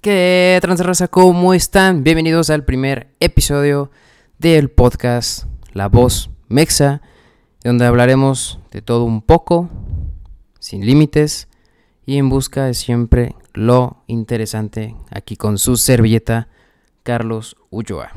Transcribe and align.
¿Qué 0.00 0.58
transraza? 0.62 1.08
¿Cómo 1.08 1.52
están? 1.52 2.04
Bienvenidos 2.04 2.48
al 2.48 2.64
primer 2.64 3.12
episodio 3.20 3.90
del 4.38 4.70
podcast 4.70 5.44
La 5.74 5.88
Voz 5.88 6.30
Mexa, 6.48 7.02
donde 7.62 7.84
hablaremos 7.84 8.60
de 8.70 8.80
todo 8.80 9.04
un 9.04 9.20
poco, 9.20 9.68
sin 10.58 10.86
límites 10.86 11.48
y 12.06 12.16
en 12.16 12.30
busca 12.30 12.64
de 12.64 12.72
siempre 12.72 13.34
lo 13.52 14.02
interesante 14.06 14.96
aquí 15.10 15.36
con 15.36 15.58
su 15.58 15.76
servilleta 15.76 16.48
Carlos 17.02 17.58
Ulloa. 17.68 18.10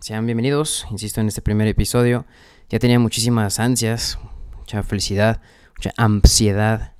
Sean 0.00 0.26
bienvenidos, 0.26 0.86
insisto, 0.90 1.22
en 1.22 1.28
este 1.28 1.40
primer 1.40 1.68
episodio. 1.68 2.26
Ya 2.68 2.78
tenía 2.78 2.98
muchísimas 2.98 3.60
ansias, 3.60 4.18
mucha 4.58 4.82
felicidad, 4.82 5.40
mucha 5.74 5.92
ansiedad 5.96 6.92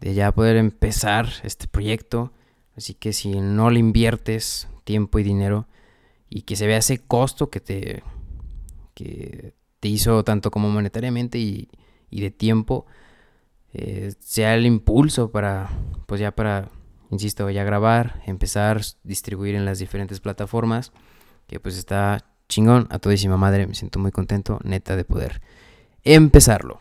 de 0.00 0.14
ya 0.14 0.32
poder 0.32 0.56
empezar 0.56 1.28
este 1.44 1.68
proyecto 1.68 2.32
Así 2.78 2.94
que 2.94 3.12
si 3.12 3.40
no 3.40 3.70
le 3.70 3.80
inviertes 3.80 4.68
tiempo 4.84 5.18
y 5.18 5.24
dinero 5.24 5.66
y 6.30 6.42
que 6.42 6.54
se 6.54 6.68
vea 6.68 6.78
ese 6.78 6.98
costo 6.98 7.50
que 7.50 7.58
te, 7.58 8.04
que 8.94 9.52
te 9.80 9.88
hizo 9.88 10.22
tanto 10.22 10.52
como 10.52 10.70
monetariamente 10.70 11.38
y, 11.38 11.68
de 12.12 12.30
tiempo, 12.30 12.86
eh, 13.74 14.14
sea 14.20 14.54
el 14.54 14.64
impulso 14.64 15.32
para, 15.32 15.68
pues 16.06 16.20
ya 16.20 16.30
para, 16.30 16.68
insisto, 17.10 17.50
ya 17.50 17.64
grabar, 17.64 18.22
empezar, 18.26 18.80
distribuir 19.02 19.56
en 19.56 19.64
las 19.64 19.80
diferentes 19.80 20.20
plataformas, 20.20 20.92
que 21.48 21.58
pues 21.58 21.76
está 21.76 22.26
chingón, 22.48 22.86
a 22.90 23.00
todísima 23.00 23.36
madre, 23.36 23.66
me 23.66 23.74
siento 23.74 23.98
muy 23.98 24.12
contento, 24.12 24.60
neta, 24.62 24.94
de 24.94 25.04
poder 25.04 25.42
empezarlo. 26.04 26.78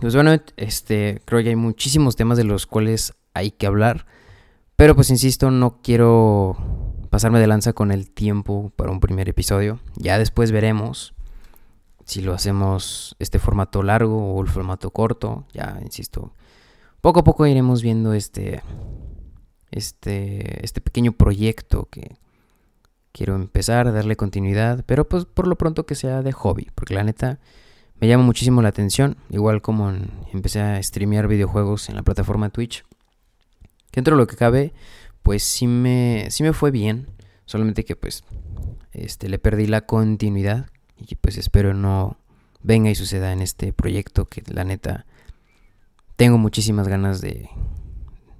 Pues 0.00 0.16
bueno, 0.16 0.36
este, 0.56 1.22
creo 1.24 1.44
que 1.44 1.50
hay 1.50 1.56
muchísimos 1.56 2.16
temas 2.16 2.36
de 2.36 2.44
los 2.44 2.66
cuales 2.66 3.14
hay 3.34 3.52
que 3.52 3.68
hablar. 3.68 4.04
Pero 4.76 4.94
pues 4.94 5.08
insisto, 5.08 5.50
no 5.50 5.80
quiero 5.82 6.56
pasarme 7.08 7.40
de 7.40 7.46
lanza 7.46 7.72
con 7.72 7.90
el 7.90 8.10
tiempo 8.10 8.72
para 8.76 8.90
un 8.90 9.00
primer 9.00 9.26
episodio. 9.28 9.80
Ya 9.96 10.18
después 10.18 10.52
veremos 10.52 11.14
si 12.04 12.20
lo 12.20 12.34
hacemos 12.34 13.16
este 13.18 13.38
formato 13.38 13.82
largo 13.82 14.34
o 14.34 14.42
el 14.42 14.48
formato 14.48 14.90
corto. 14.90 15.46
Ya, 15.54 15.78
insisto, 15.82 16.34
poco 17.00 17.20
a 17.20 17.24
poco 17.24 17.46
iremos 17.46 17.82
viendo 17.82 18.12
este, 18.12 18.62
este, 19.70 20.62
este 20.62 20.82
pequeño 20.82 21.12
proyecto 21.12 21.88
que 21.90 22.18
quiero 23.12 23.34
empezar 23.34 23.90
darle 23.94 24.16
continuidad. 24.16 24.84
Pero 24.84 25.08
pues 25.08 25.24
por 25.24 25.46
lo 25.46 25.56
pronto 25.56 25.86
que 25.86 25.94
sea 25.94 26.20
de 26.20 26.32
hobby, 26.32 26.68
porque 26.74 26.92
la 26.92 27.02
neta 27.02 27.38
me 27.98 28.08
llama 28.08 28.24
muchísimo 28.24 28.60
la 28.60 28.68
atención. 28.68 29.16
Igual 29.30 29.62
como 29.62 29.90
empecé 30.34 30.60
a 30.60 30.82
streamear 30.82 31.28
videojuegos 31.28 31.88
en 31.88 31.96
la 31.96 32.02
plataforma 32.02 32.50
Twitch 32.50 32.84
dentro 33.92 34.16
de 34.16 34.22
lo 34.22 34.26
que 34.26 34.36
cabe, 34.36 34.72
pues 35.22 35.42
sí 35.42 35.66
me, 35.66 36.26
sí 36.30 36.42
me 36.42 36.52
fue 36.52 36.70
bien. 36.70 37.10
Solamente 37.44 37.84
que 37.84 37.96
pues 37.96 38.24
este, 38.92 39.28
le 39.28 39.38
perdí 39.38 39.66
la 39.66 39.82
continuidad. 39.82 40.66
Y 40.98 41.14
pues 41.16 41.36
espero 41.36 41.74
no 41.74 42.18
venga 42.62 42.90
y 42.90 42.94
suceda 42.94 43.32
en 43.32 43.42
este 43.42 43.72
proyecto 43.72 44.24
que 44.24 44.42
la 44.46 44.64
neta 44.64 45.06
tengo 46.16 46.38
muchísimas 46.38 46.88
ganas 46.88 47.20
de, 47.20 47.50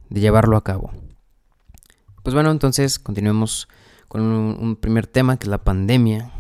de 0.09 0.21
llevarlo 0.21 0.57
a 0.57 0.65
cabo. 0.65 0.91
Pues 2.23 2.35
bueno, 2.35 2.51
entonces 2.51 2.99
continuemos 2.99 3.69
con 4.09 4.23
un, 4.23 4.77
primer 4.77 5.07
tema 5.07 5.37
que 5.37 5.45
es 5.45 5.51
la 5.51 5.63
pandemia, 5.63 6.33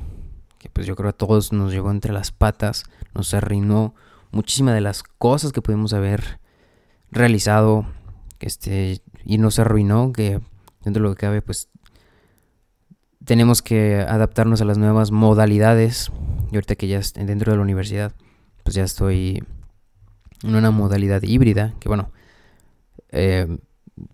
que 0.59 0.69
pues 0.69 0.87
yo 0.87 0.97
creo 0.97 1.11
a 1.11 1.13
todos 1.13 1.53
nos 1.53 1.73
llegó 1.73 1.91
entre 1.91 2.13
las 2.13 2.33
patas, 2.33 2.85
nos 3.15 3.35
arruinó 3.35 3.95
muchísimas 4.31 4.75
de 4.75 4.81
las 4.81 5.03
cosas 5.03 5.53
que 5.53 5.63
pudimos 5.63 5.93
haber 5.93 6.41
realizado, 7.11 7.87
este, 8.41 9.01
y 9.25 9.39
no 9.39 9.51
se 9.51 9.63
arruinó, 9.63 10.13
que 10.13 10.41
dentro 10.85 11.03
de 11.03 11.09
lo 11.09 11.15
que 11.15 11.21
cabe, 11.21 11.43
pues 11.43 11.69
tenemos 13.25 13.61
que 13.61 13.97
adaptarnos 13.97 14.61
a 14.61 14.65
las 14.65 14.79
nuevas 14.79 15.11
modalidades. 15.11 16.11
Y 16.53 16.55
ahorita 16.55 16.77
que 16.77 16.89
ya 16.89 17.01
dentro 17.15 17.53
de 17.53 17.57
la 17.57 17.63
universidad, 17.63 18.13
pues 18.63 18.77
ya 18.77 18.85
estoy 18.85 19.43
en 20.43 20.55
una 20.55 20.71
modalidad 20.71 21.23
híbrida, 21.23 21.75
que 21.81 21.89
bueno, 21.89 22.11
eh, 23.11 23.59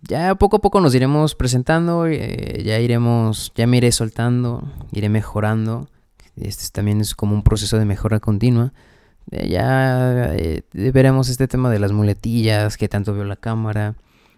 ya 0.02 0.34
poco 0.36 0.56
a 0.56 0.60
poco 0.60 0.80
nos 0.80 0.94
iremos 0.94 1.34
presentando, 1.34 2.06
eh, 2.06 2.62
ya 2.64 2.78
iremos, 2.78 3.52
ya 3.54 3.66
me 3.66 3.78
iré 3.78 3.92
soltando, 3.92 4.62
iré 4.92 5.08
mejorando. 5.08 5.88
Este 6.36 6.64
también 6.72 7.00
es 7.00 7.14
como 7.14 7.34
un 7.34 7.42
proceso 7.42 7.78
de 7.78 7.84
mejora 7.84 8.20
continua. 8.20 8.72
Eh, 9.30 9.48
ya 9.48 10.34
veremos 10.72 11.28
este 11.28 11.48
tema 11.48 11.70
de 11.70 11.78
las 11.78 11.92
muletillas, 11.92 12.76
que 12.76 12.88
tanto 12.88 13.12
veo 13.12 13.24
la 13.24 13.36
cámara, 13.36 13.94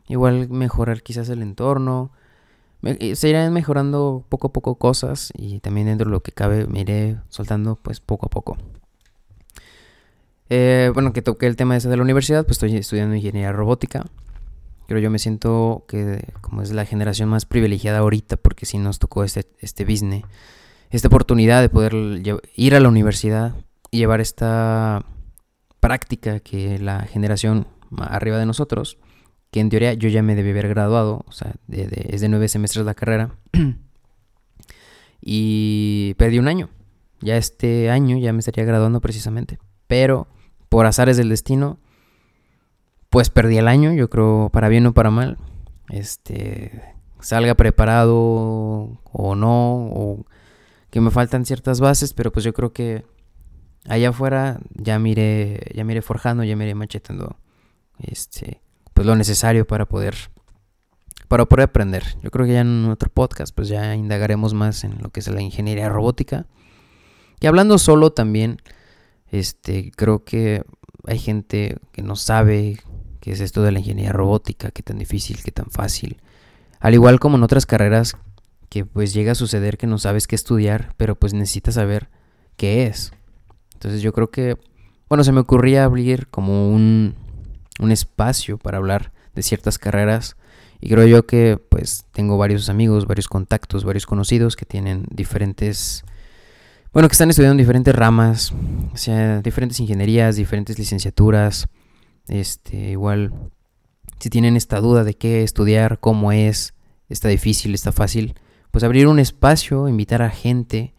Igual 0.09 0.49
mejorar 0.51 1.03
quizás 1.03 1.29
el 1.29 1.43
entorno. 1.43 2.13
Eh, 2.83 3.17
se 3.17 3.29
irán 3.29 3.53
mejorando 3.53 4.25
poco 4.29 4.49
a 4.49 4.53
poco 4.53 4.75
cosas 4.77 5.33
y 5.35 5.61
también 5.61 5.87
dentro 5.87 6.07
de 6.07 6.11
lo 6.11 6.23
que 6.23 6.33
cabe 6.33 6.67
me 6.67 6.81
iré 6.81 7.17
soltando 7.29 7.77
pues 7.77 8.01
poco 8.01 8.27
a 8.27 8.31
poco. 8.31 8.59
Eh, 10.51 10.91
bueno, 10.93 11.13
que 11.13 11.23
toqué 11.23 11.47
el 11.47 11.57
tema 11.57 11.77
ese 11.77 11.89
de 11.89 11.97
la 11.97 12.03
universidad, 12.03 12.45
pues 12.45 12.57
estoy 12.57 12.77
estudiando 12.77 13.15
ingeniería 13.15 13.53
robótica. 13.53 14.05
Pero 14.87 15.01
yo 15.01 15.11
me 15.11 15.19
siento 15.19 15.85
que 15.89 16.29
como 16.43 16.61
es 16.61 16.73
la 16.73 16.85
generación 16.85 17.31
más 17.31 17.47
privilegiada 17.47 17.99
ahorita, 18.01 18.37
porque 18.37 18.67
si 18.67 18.77
nos 18.77 18.99
tocó 18.99 19.25
este, 19.25 19.47
este 19.61 19.87
business, 19.87 20.25
esta 20.91 21.09
oportunidad 21.09 21.63
de 21.63 21.71
poder 21.71 21.95
ir 22.55 22.75
a 22.75 22.81
la 22.81 22.89
universidad 22.89 23.55
y 23.91 23.99
llevar 23.99 24.21
esta 24.21 25.07
práctica 25.81 26.41
que 26.41 26.79
la 26.79 27.01
generación 27.03 27.67
arriba 27.97 28.39
de 28.39 28.47
nosotros 28.47 28.99
que 29.55 29.61
en 29.61 29.69
teoría 29.69 29.95
yo 29.95 30.09
ya 30.09 30.21
me 30.21 30.35
debí 30.35 30.51
haber 30.51 30.67
graduado, 30.67 31.25
o 31.29 31.31
sea, 31.31 31.55
es 31.69 32.21
de 32.21 32.29
nueve 32.29 32.49
semestres 32.49 32.85
la 32.85 32.95
carrera, 32.95 33.37
y 35.21 36.15
perdí 36.15 36.41
un 36.41 36.49
año. 36.49 36.71
Ya 37.21 37.37
este 37.37 37.89
año 37.89 38.19
ya 38.19 38.33
me 38.33 38.41
estaría 38.41 38.65
graduando 38.65 39.01
precisamente, 39.01 39.61
pero 39.87 40.27
por 40.69 40.87
azares 40.87 41.17
del 41.17 41.29
destino, 41.29 41.79
pues 43.11 43.31
perdí 43.31 43.57
el 43.57 43.69
año, 43.69 43.93
yo 43.93 44.11
creo 44.11 44.51
para 44.53 44.69
bien 44.69 44.87
o 44.87 44.93
para 44.93 45.13
mal. 45.13 45.39
Este, 45.89 46.83
salga 47.21 47.55
preparado 47.55 48.17
o 48.17 49.35
no, 49.37 49.87
o 49.87 50.27
que 50.91 51.01
me 51.01 51.13
faltan 51.13 51.45
ciertas 51.45 51.79
bases, 51.79 52.13
pero 52.13 52.33
pues 52.33 52.45
yo 52.45 52.53
creo 52.55 52.73
que 52.73 53.05
allá 53.89 54.09
afuera 54.09 54.59
ya 54.73 54.99
mire, 54.99 55.61
ya 55.77 55.85
mire 55.85 56.03
forjando, 56.03 56.43
ya 56.43 56.57
mire 56.57 56.75
machetando 56.75 57.37
este 58.01 58.64
pues 58.95 59.07
lo 59.07 59.17
necesario 59.17 59.67
para 59.67 59.87
poder 59.87 60.15
para 61.29 61.47
poder 61.47 61.65
aprender. 61.65 62.05
Yo 62.23 62.31
creo 62.31 62.47
que 62.47 62.53
ya 62.53 62.61
en 62.61 62.87
otro 62.87 63.11
podcast 63.11 63.55
pues 63.55 63.69
ya 63.69 63.95
indagaremos 63.95 64.55
más 64.55 64.85
en 64.85 65.03
lo 65.03 65.11
que 65.11 65.21
es 65.21 65.29
la 65.29 65.43
ingeniería 65.43 65.89
robótica. 65.89 66.47
Y 67.41 67.47
hablando 67.47 67.79
solo 67.79 68.13
también 68.13 68.59
este 69.31 69.91
creo 69.97 70.25
que 70.25 70.65
hay 71.07 71.19
gente 71.19 71.79
que 71.93 72.03
no 72.03 72.17
sabe 72.17 72.79
qué 73.21 73.33
es 73.33 73.41
esto 73.41 73.63
de 73.63 73.73
la 73.73 73.81
ingeniería 73.81 74.13
robótica, 74.13 74.71
qué 74.71 74.83
tan 74.83 74.99
difícil, 74.99 75.43
qué 75.43 75.51
tan 75.51 75.71
fácil. 75.71 76.21
Al 76.79 76.95
igual 76.95 77.19
como 77.19 77.37
en 77.37 77.43
otras 77.43 77.67
carreras 77.67 78.17
que 78.69 78.85
pues 78.85 79.13
llega 79.13 79.33
a 79.33 79.37
suceder 79.37 79.77
que 79.77 79.87
no 79.87 79.99
sabes 79.99 80.27
qué 80.27 80.37
estudiar, 80.37 80.95
pero 80.97 81.17
pues 81.17 81.35
necesitas 81.35 81.75
saber 81.75 82.11
qué 82.57 82.87
es. 82.87 83.13
Entonces 83.75 84.03
yo 84.03 84.13
creo 84.13 84.31
que 84.31 84.57
bueno, 85.09 85.25
se 85.25 85.33
me 85.33 85.41
ocurría 85.41 85.85
abrir 85.85 86.29
como 86.29 86.71
un 86.71 87.15
un 87.79 87.93
espacio 87.93 88.59
para 88.59 88.79
hablar 88.79 89.13
de 89.35 89.43
ciertas 89.43 89.79
carreras. 89.79 90.37
Y 90.81 90.89
creo 90.89 91.07
yo 91.07 91.27
que 91.27 91.59
pues 91.69 92.05
tengo 92.13 92.37
varios 92.39 92.69
amigos, 92.69 93.07
varios 93.07 93.29
contactos, 93.29 93.85
varios 93.85 94.07
conocidos 94.07 94.57
que 94.57 94.67
tienen 94.67 95.07
diferentes, 95.11 96.05
bueno, 96.93 97.09
que 97.09 97.13
están 97.13 97.31
estudiando 97.31 97.59
diferentes 97.59 97.95
ramas, 97.95 98.53
o 98.93 98.97
sea, 98.97 99.41
diferentes 99.41 99.81
ingenierías, 99.81 100.37
diferentes 100.37 100.79
licenciaturas. 100.79 101.69
Este, 102.29 102.91
igual, 102.91 103.33
si 104.19 104.31
tienen 104.31 104.57
esta 104.57 104.81
duda 104.81 105.05
de 105.05 105.15
qué 105.15 105.43
estudiar, 105.43 106.01
cómo 106.01 106.33
es, 106.33 106.75
está 107.09 107.29
difícil, 107.29 107.75
está 107.75 107.93
fácil, 107.93 108.35
pues 108.71 108.85
abrir 108.85 109.07
un 109.07 109.19
espacio, 109.19 109.89
invitar 109.89 110.23
a 110.23 110.31
gente 110.31 110.95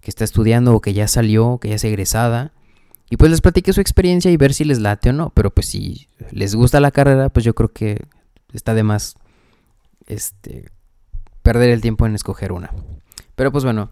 que 0.00 0.10
está 0.10 0.24
estudiando 0.24 0.74
o 0.74 0.80
que 0.80 0.94
ya 0.94 1.08
salió, 1.08 1.58
que 1.58 1.68
ya 1.68 1.74
es 1.74 1.84
egresada, 1.84 2.52
y 3.10 3.16
pues 3.16 3.30
les 3.30 3.40
platiqué 3.40 3.72
su 3.72 3.80
experiencia 3.80 4.30
y 4.30 4.36
ver 4.36 4.52
si 4.52 4.64
les 4.64 4.80
late 4.80 5.10
o 5.10 5.12
no. 5.12 5.30
Pero 5.30 5.50
pues 5.50 5.66
si 5.66 6.08
les 6.30 6.54
gusta 6.54 6.80
la 6.80 6.90
carrera, 6.90 7.30
pues 7.30 7.44
yo 7.44 7.54
creo 7.54 7.72
que 7.72 8.04
está 8.52 8.74
de 8.74 8.82
más 8.82 9.16
este, 10.06 10.70
perder 11.42 11.70
el 11.70 11.80
tiempo 11.80 12.06
en 12.06 12.14
escoger 12.14 12.52
una. 12.52 12.70
Pero 13.34 13.50
pues 13.50 13.64
bueno, 13.64 13.90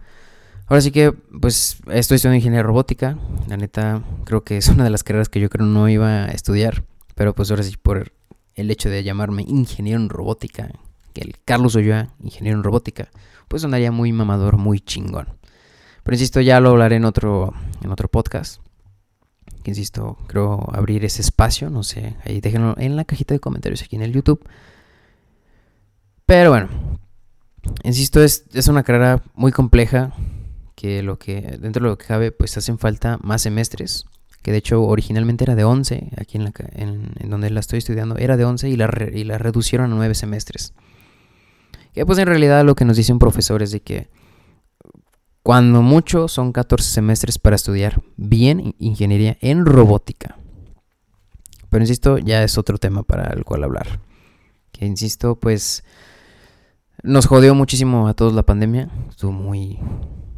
ahora 0.66 0.80
sí 0.80 0.90
que 0.90 1.12
pues 1.12 1.78
estoy 1.90 2.16
estudiando 2.16 2.36
ingeniería 2.36 2.62
robótica. 2.62 3.18
La 3.48 3.56
neta 3.56 4.02
creo 4.24 4.44
que 4.44 4.58
es 4.58 4.68
una 4.68 4.84
de 4.84 4.90
las 4.90 5.02
carreras 5.02 5.28
que 5.28 5.40
yo 5.40 5.48
creo 5.48 5.66
no 5.66 5.88
iba 5.88 6.24
a 6.24 6.28
estudiar. 6.28 6.84
Pero 7.14 7.34
pues 7.34 7.50
ahora 7.50 7.62
sí 7.62 7.74
por 7.80 8.12
el 8.54 8.70
hecho 8.70 8.90
de 8.90 9.02
llamarme 9.02 9.44
ingeniero 9.46 9.98
en 9.98 10.10
robótica, 10.10 10.70
que 11.14 11.22
el 11.22 11.36
Carlos 11.44 11.76
Olloa, 11.76 12.08
ingeniero 12.22 12.58
en 12.58 12.64
robótica, 12.64 13.08
pues 13.48 13.62
sonaría 13.62 13.92
muy 13.92 14.12
mamador, 14.12 14.58
muy 14.58 14.80
chingón. 14.80 15.28
Pero 16.02 16.14
insisto, 16.14 16.42
ya 16.42 16.60
lo 16.60 16.70
hablaré 16.70 16.96
en 16.96 17.06
otro, 17.06 17.54
en 17.82 17.90
otro 17.90 18.08
podcast 18.08 18.60
insisto, 19.70 20.18
creo 20.26 20.68
abrir 20.72 21.04
ese 21.04 21.22
espacio, 21.22 21.70
no 21.70 21.82
sé, 21.82 22.16
ahí 22.24 22.40
déjenlo 22.40 22.74
en 22.78 22.96
la 22.96 23.04
cajita 23.04 23.34
de 23.34 23.40
comentarios 23.40 23.82
aquí 23.82 23.96
en 23.96 24.02
el 24.02 24.12
YouTube. 24.12 24.44
Pero 26.26 26.50
bueno, 26.50 26.68
insisto, 27.84 28.22
es, 28.22 28.44
es 28.52 28.68
una 28.68 28.82
carrera 28.82 29.22
muy 29.34 29.52
compleja 29.52 30.12
que 30.76 31.02
lo 31.02 31.18
que 31.18 31.58
dentro 31.58 31.82
de 31.82 31.90
lo 31.90 31.98
que 31.98 32.06
cabe 32.06 32.30
pues 32.30 32.56
hacen 32.56 32.78
falta 32.78 33.18
más 33.22 33.42
semestres 33.42 34.04
que 34.42 34.52
de 34.52 34.58
hecho 34.58 34.84
originalmente 34.84 35.42
era 35.42 35.56
de 35.56 35.64
11 35.64 36.10
aquí 36.18 36.36
en, 36.36 36.44
la, 36.44 36.52
en, 36.74 37.10
donde 37.28 37.50
la 37.50 37.58
estoy 37.58 37.78
estudiando 37.78 38.16
era 38.16 38.36
de 38.36 38.44
11 38.44 38.68
y 38.68 38.76
la, 38.76 38.88
y 39.12 39.24
la 39.24 39.38
reducieron 39.38 39.90
a 39.90 39.96
9 39.96 40.14
semestres 40.14 40.72
que 41.94 42.06
pues 42.06 42.18
en 42.18 42.26
realidad 42.26 42.64
lo 42.64 42.76
que 42.76 42.84
nos 42.84 42.96
dice 42.96 43.12
un 43.12 43.18
profesor 43.18 43.62
es 43.62 43.72
de 43.72 43.80
que 43.80 44.08
cuando 45.46 45.80
mucho 45.80 46.26
son 46.26 46.50
14 46.50 46.90
semestres 46.90 47.38
para 47.38 47.54
estudiar 47.54 48.02
bien 48.16 48.74
ingeniería 48.80 49.38
en 49.40 49.64
robótica. 49.64 50.36
Pero 51.70 51.84
insisto 51.84 52.18
ya 52.18 52.42
es 52.42 52.58
otro 52.58 52.78
tema 52.78 53.04
para 53.04 53.32
el 53.32 53.44
cual 53.44 53.62
hablar. 53.62 54.00
Que 54.72 54.86
insisto 54.86 55.36
pues 55.36 55.84
nos 57.04 57.26
jodió 57.26 57.54
muchísimo 57.54 58.08
a 58.08 58.14
todos 58.14 58.32
la 58.32 58.42
pandemia. 58.42 58.90
Estuvo 59.08 59.30
muy 59.30 59.78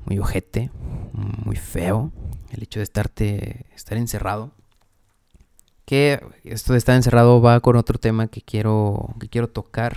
muy 0.04 0.18
ojete, 0.18 0.70
muy 1.14 1.56
feo, 1.56 2.12
el 2.50 2.64
hecho 2.64 2.80
de 2.80 2.84
estarte, 2.84 3.64
estar 3.74 3.96
encerrado. 3.96 4.52
Que 5.86 6.20
esto 6.44 6.74
de 6.74 6.78
estar 6.80 6.94
encerrado 6.94 7.40
va 7.40 7.60
con 7.60 7.76
otro 7.76 7.98
tema 7.98 8.26
que 8.26 8.42
quiero, 8.42 9.14
que 9.18 9.30
quiero 9.30 9.48
tocar, 9.48 9.96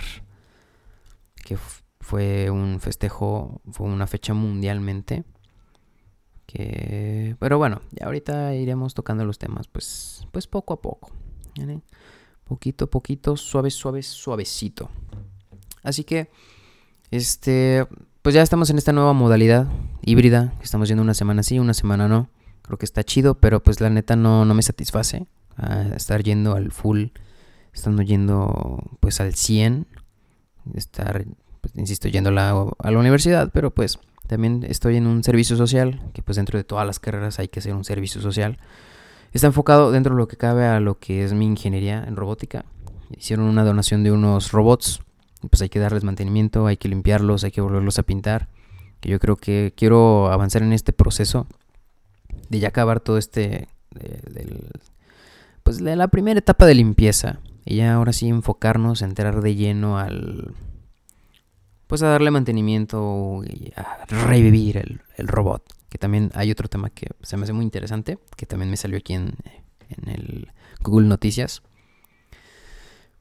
que 1.44 1.58
fue 2.02 2.50
un 2.50 2.80
festejo, 2.80 3.62
fue 3.70 3.86
una 3.86 4.06
fecha 4.06 4.34
mundialmente. 4.34 5.24
Que, 6.46 7.36
pero 7.38 7.56
bueno, 7.56 7.80
ya 7.92 8.06
ahorita 8.06 8.54
iremos 8.54 8.92
tocando 8.92 9.24
los 9.24 9.38
temas, 9.38 9.68
pues, 9.68 10.26
pues 10.32 10.46
poco 10.46 10.74
a 10.74 10.82
poco. 10.82 11.10
Poquito 12.44 12.84
a 12.84 12.90
poquito, 12.90 13.36
suave, 13.36 13.70
suave, 13.70 14.02
suavecito. 14.02 14.90
Así 15.82 16.04
que, 16.04 16.30
este, 17.10 17.86
pues 18.20 18.34
ya 18.34 18.42
estamos 18.42 18.68
en 18.68 18.78
esta 18.78 18.92
nueva 18.92 19.14
modalidad 19.14 19.68
híbrida. 20.02 20.52
Estamos 20.62 20.88
yendo 20.88 21.02
una 21.02 21.14
semana 21.14 21.42
sí, 21.42 21.58
una 21.58 21.72
semana 21.72 22.08
no. 22.08 22.28
Creo 22.62 22.78
que 22.78 22.84
está 22.84 23.04
chido, 23.04 23.38
pero 23.40 23.62
pues 23.62 23.80
la 23.80 23.90
neta 23.90 24.16
no, 24.16 24.44
no 24.44 24.54
me 24.54 24.62
satisface 24.62 25.26
estar 25.94 26.22
yendo 26.22 26.54
al 26.54 26.72
full, 26.72 27.08
estando 27.72 28.02
yendo 28.02 28.82
pues 29.00 29.20
al 29.20 29.34
100, 29.34 29.86
estar, 30.74 31.24
pues, 31.62 31.74
insisto, 31.76 32.08
yendo 32.08 32.28
a 32.28 32.32
la, 32.32 32.66
a 32.78 32.90
la 32.90 32.98
universidad, 32.98 33.50
pero 33.52 33.70
pues 33.70 33.98
también 34.26 34.64
estoy 34.68 34.96
en 34.96 35.06
un 35.06 35.24
servicio 35.24 35.56
social, 35.56 36.02
que 36.12 36.22
pues 36.22 36.36
dentro 36.36 36.58
de 36.58 36.64
todas 36.64 36.86
las 36.86 37.00
carreras 37.00 37.38
hay 37.38 37.48
que 37.48 37.60
hacer 37.60 37.74
un 37.74 37.84
servicio 37.84 38.20
social. 38.20 38.58
Está 39.32 39.46
enfocado 39.46 39.90
dentro 39.90 40.14
de 40.14 40.18
lo 40.18 40.28
que 40.28 40.36
cabe 40.36 40.66
a 40.66 40.78
lo 40.78 40.98
que 40.98 41.24
es 41.24 41.32
mi 41.32 41.46
ingeniería 41.46 42.04
en 42.06 42.16
robótica. 42.16 42.66
Hicieron 43.16 43.46
una 43.46 43.64
donación 43.64 44.04
de 44.04 44.12
unos 44.12 44.52
robots 44.52 45.00
pues 45.50 45.62
hay 45.62 45.68
que 45.68 45.78
darles 45.78 46.04
mantenimiento, 46.04 46.66
hay 46.66 46.76
que 46.76 46.88
limpiarlos, 46.88 47.44
hay 47.44 47.50
que 47.50 47.60
volverlos 47.60 47.98
a 47.98 48.02
pintar. 48.02 48.48
Que 49.00 49.08
yo 49.08 49.18
creo 49.18 49.36
que 49.36 49.72
quiero 49.76 50.30
avanzar 50.30 50.62
en 50.62 50.72
este 50.72 50.92
proceso 50.92 51.46
de 52.48 52.60
ya 52.60 52.68
acabar 52.68 53.00
todo 53.00 53.18
este, 53.18 53.68
pues 55.62 55.80
la 55.80 56.08
primera 56.08 56.38
etapa 56.38 56.66
de 56.66 56.74
limpieza. 56.74 57.40
Y 57.64 57.76
ya 57.76 57.94
ahora 57.94 58.12
sí 58.12 58.28
enfocarnos, 58.28 59.02
entrar 59.02 59.40
de 59.40 59.54
lleno 59.54 59.98
al, 59.98 60.54
pues 61.92 62.02
a 62.02 62.06
darle 62.08 62.30
mantenimiento 62.30 63.42
y 63.44 63.70
a 63.76 64.06
revivir 64.26 64.78
el, 64.78 65.02
el, 65.18 65.28
robot. 65.28 65.62
Que 65.90 65.98
también 65.98 66.30
hay 66.32 66.50
otro 66.50 66.66
tema 66.66 66.88
que 66.88 67.08
se 67.20 67.36
me 67.36 67.42
hace 67.42 67.52
muy 67.52 67.66
interesante, 67.66 68.18
que 68.34 68.46
también 68.46 68.70
me 68.70 68.78
salió 68.78 68.96
aquí 68.96 69.12
en, 69.12 69.34
en 69.90 70.08
el 70.08 70.52
Google 70.80 71.06
Noticias. 71.06 71.60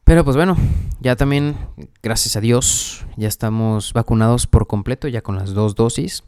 Pero 0.06 0.24
pues 0.24 0.38
bueno, 0.38 0.56
ya 1.02 1.18
también, 1.18 1.58
gracias 2.02 2.38
a 2.38 2.40
Dios, 2.40 3.06
ya 3.18 3.28
estamos 3.28 3.92
vacunados 3.92 4.48
por 4.48 4.68
completo, 4.68 5.10
ya 5.10 5.22
con 5.22 5.36
las 5.36 5.54
dos 5.54 5.76
dosis. 5.76 6.24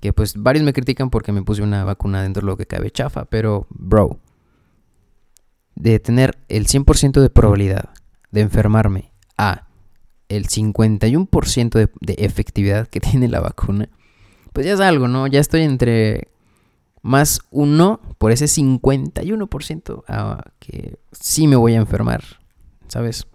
Que 0.00 0.12
pues 0.12 0.34
varios 0.34 0.64
me 0.64 0.72
critican 0.72 1.10
porque 1.10 1.30
me 1.30 1.44
puse 1.44 1.62
una 1.62 1.84
vacuna 1.84 2.22
dentro 2.22 2.40
de 2.40 2.46
lo 2.46 2.56
que 2.56 2.66
cabe 2.66 2.90
chafa, 2.90 3.24
pero 3.24 3.68
bro, 3.70 4.18
de 5.76 6.00
tener 6.00 6.38
el 6.48 6.66
100% 6.66 7.20
de 7.20 7.30
probabilidad 7.30 7.90
de 8.32 8.40
enfermarme 8.40 9.12
a 9.38 9.65
el 10.28 10.48
51% 10.48 11.70
de, 11.70 11.88
de, 12.00 12.24
efectividad 12.24 12.88
que 12.88 13.00
tiene 13.00 13.28
la 13.28 13.40
vacuna, 13.40 13.88
pues 14.52 14.66
ya 14.66 14.74
es 14.74 14.80
algo, 14.80 15.08
¿no? 15.08 15.26
Ya 15.26 15.40
estoy 15.40 15.62
entre 15.62 16.28
más 17.02 17.40
uno 17.50 18.00
por 18.18 18.32
ese 18.32 18.46
51% 18.46 20.04
a 20.08 20.42
que 20.58 20.98
sí 21.12 21.46
me 21.46 21.56
voy 21.56 21.74
a 21.74 21.76
enfermar 21.76 22.24
¿sabes? 22.88 23.26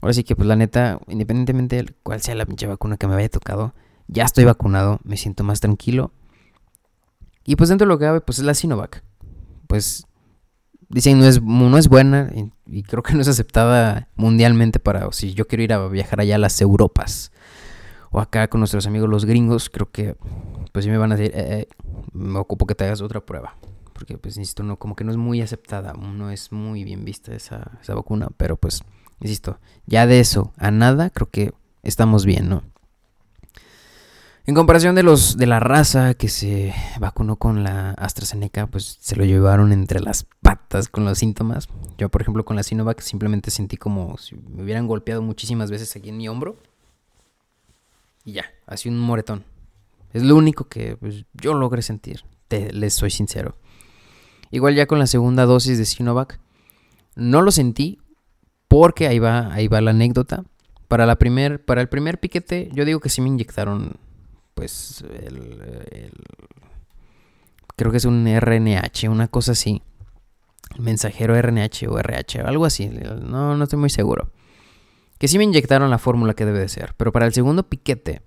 Ahora 0.00 0.12
sí 0.12 0.24
que, 0.24 0.36
pues 0.36 0.46
la 0.46 0.56
neta, 0.56 1.00
independientemente 1.08 1.82
de 1.82 1.94
cuál 2.02 2.22
sea 2.22 2.34
la 2.34 2.46
pinche 2.46 2.66
vacuna 2.66 2.96
que 2.96 3.06
me 3.06 3.14
haya 3.14 3.28
tocado, 3.28 3.74
ya 4.06 4.24
estoy 4.24 4.44
vacunado, 4.44 5.00
me 5.02 5.16
siento 5.16 5.44
más 5.44 5.60
tranquilo. 5.60 6.12
Y 7.44 7.56
pues 7.56 7.68
dentro 7.68 7.86
de 7.86 7.88
lo 7.88 7.98
que 7.98 8.04
cabe, 8.04 8.20
pues 8.20 8.38
es 8.38 8.44
la 8.44 8.54
Sinovac. 8.54 9.02
Pues 9.66 10.06
dicen 10.88 11.18
no 11.18 11.26
es, 11.26 11.42
no 11.42 11.78
es 11.78 11.88
buena 11.88 12.30
y, 12.66 12.82
creo 12.82 13.02
que 13.02 13.14
no 13.14 13.22
es 13.22 13.28
aceptada 13.28 14.08
mundialmente 14.16 14.78
para 14.78 15.10
si 15.12 15.34
yo 15.34 15.46
quiero 15.46 15.64
ir 15.64 15.72
a 15.72 15.88
viajar 15.88 16.20
allá 16.20 16.36
a 16.36 16.38
las 16.38 16.60
Europas 16.60 17.32
o 18.10 18.20
acá 18.20 18.48
con 18.48 18.60
nuestros 18.60 18.86
amigos 18.86 19.08
los 19.08 19.24
gringos, 19.24 19.70
creo 19.70 19.90
que 19.90 20.16
pues 20.72 20.84
sí 20.84 20.90
me 20.90 20.98
van 20.98 21.12
a 21.12 21.16
decir, 21.16 21.34
eh, 21.34 21.60
eh, 21.60 21.68
me 22.12 22.38
ocupo 22.38 22.66
que 22.66 22.74
te 22.74 22.84
hagas 22.84 23.00
otra 23.00 23.20
prueba. 23.20 23.56
Porque 23.92 24.16
pues 24.16 24.36
insisto, 24.36 24.62
no, 24.62 24.78
como 24.78 24.94
que 24.94 25.04
no 25.04 25.10
es 25.10 25.16
muy 25.16 25.42
aceptada, 25.42 25.92
no 25.92 26.30
es 26.30 26.52
muy 26.52 26.84
bien 26.84 27.04
vista 27.04 27.34
esa, 27.34 27.72
esa 27.82 27.94
vacuna, 27.94 28.28
pero 28.36 28.56
pues 28.56 28.82
Insisto, 29.20 29.58
ya 29.86 30.06
de 30.06 30.20
eso 30.20 30.52
a 30.56 30.70
nada 30.70 31.10
creo 31.10 31.28
que 31.30 31.52
estamos 31.82 32.24
bien, 32.24 32.48
¿no? 32.48 32.62
En 34.48 34.54
comparación 34.54 34.94
de 34.94 35.02
los 35.02 35.36
de 35.36 35.44
la 35.44 35.60
raza 35.60 36.14
que 36.14 36.30
se 36.30 36.72
vacunó 36.98 37.36
con 37.36 37.64
la 37.64 37.90
AstraZeneca, 37.90 38.66
pues 38.66 38.96
se 38.98 39.14
lo 39.14 39.26
llevaron 39.26 39.72
entre 39.72 40.00
las 40.00 40.24
patas 40.40 40.88
con 40.88 41.04
los 41.04 41.18
síntomas. 41.18 41.68
Yo, 41.98 42.08
por 42.08 42.22
ejemplo, 42.22 42.46
con 42.46 42.56
la 42.56 42.62
Sinovac 42.62 43.02
simplemente 43.02 43.50
sentí 43.50 43.76
como 43.76 44.16
si 44.16 44.36
me 44.36 44.62
hubieran 44.62 44.86
golpeado 44.86 45.20
muchísimas 45.20 45.70
veces 45.70 45.94
aquí 45.96 46.08
en 46.08 46.16
mi 46.16 46.30
hombro. 46.30 46.56
Y 48.24 48.32
ya, 48.32 48.46
así 48.66 48.88
un 48.88 48.98
moretón. 48.98 49.44
Es 50.14 50.22
lo 50.22 50.34
único 50.34 50.64
que 50.66 50.96
pues, 50.96 51.26
yo 51.34 51.52
logré 51.52 51.82
sentir, 51.82 52.22
te, 52.48 52.72
les 52.72 52.94
soy 52.94 53.10
sincero. 53.10 53.54
Igual 54.50 54.74
ya 54.74 54.86
con 54.86 54.98
la 54.98 55.06
segunda 55.06 55.44
dosis 55.44 55.76
de 55.76 55.84
Sinovac, 55.84 56.40
no 57.16 57.42
lo 57.42 57.50
sentí, 57.50 57.98
porque 58.66 59.08
ahí 59.08 59.18
va, 59.18 59.52
ahí 59.52 59.68
va 59.68 59.82
la 59.82 59.90
anécdota. 59.90 60.44
Para, 60.88 61.04
la 61.04 61.16
primer, 61.16 61.62
para 61.62 61.82
el 61.82 61.90
primer 61.90 62.18
piquete, 62.18 62.70
yo 62.72 62.86
digo 62.86 63.00
que 63.00 63.10
sí 63.10 63.20
me 63.20 63.28
inyectaron, 63.28 63.98
pues, 64.58 65.04
el, 65.22 66.10
creo 67.76 67.92
que 67.92 67.98
es 67.98 68.04
un 68.04 68.26
RNH, 68.26 69.08
una 69.08 69.28
cosa 69.28 69.52
así. 69.52 69.82
Mensajero 70.78 71.40
RNH 71.40 71.86
o 71.88 71.98
RH, 71.98 72.40
algo 72.40 72.64
así. 72.64 72.88
No, 72.88 73.56
no 73.56 73.64
estoy 73.64 73.78
muy 73.78 73.88
seguro. 73.88 74.32
Que 75.18 75.28
sí 75.28 75.38
me 75.38 75.44
inyectaron 75.44 75.90
la 75.90 75.98
fórmula 75.98 76.34
que 76.34 76.44
debe 76.44 76.58
de 76.58 76.68
ser. 76.68 76.94
Pero 76.96 77.12
para 77.12 77.26
el 77.26 77.32
segundo 77.32 77.62
piquete, 77.68 78.22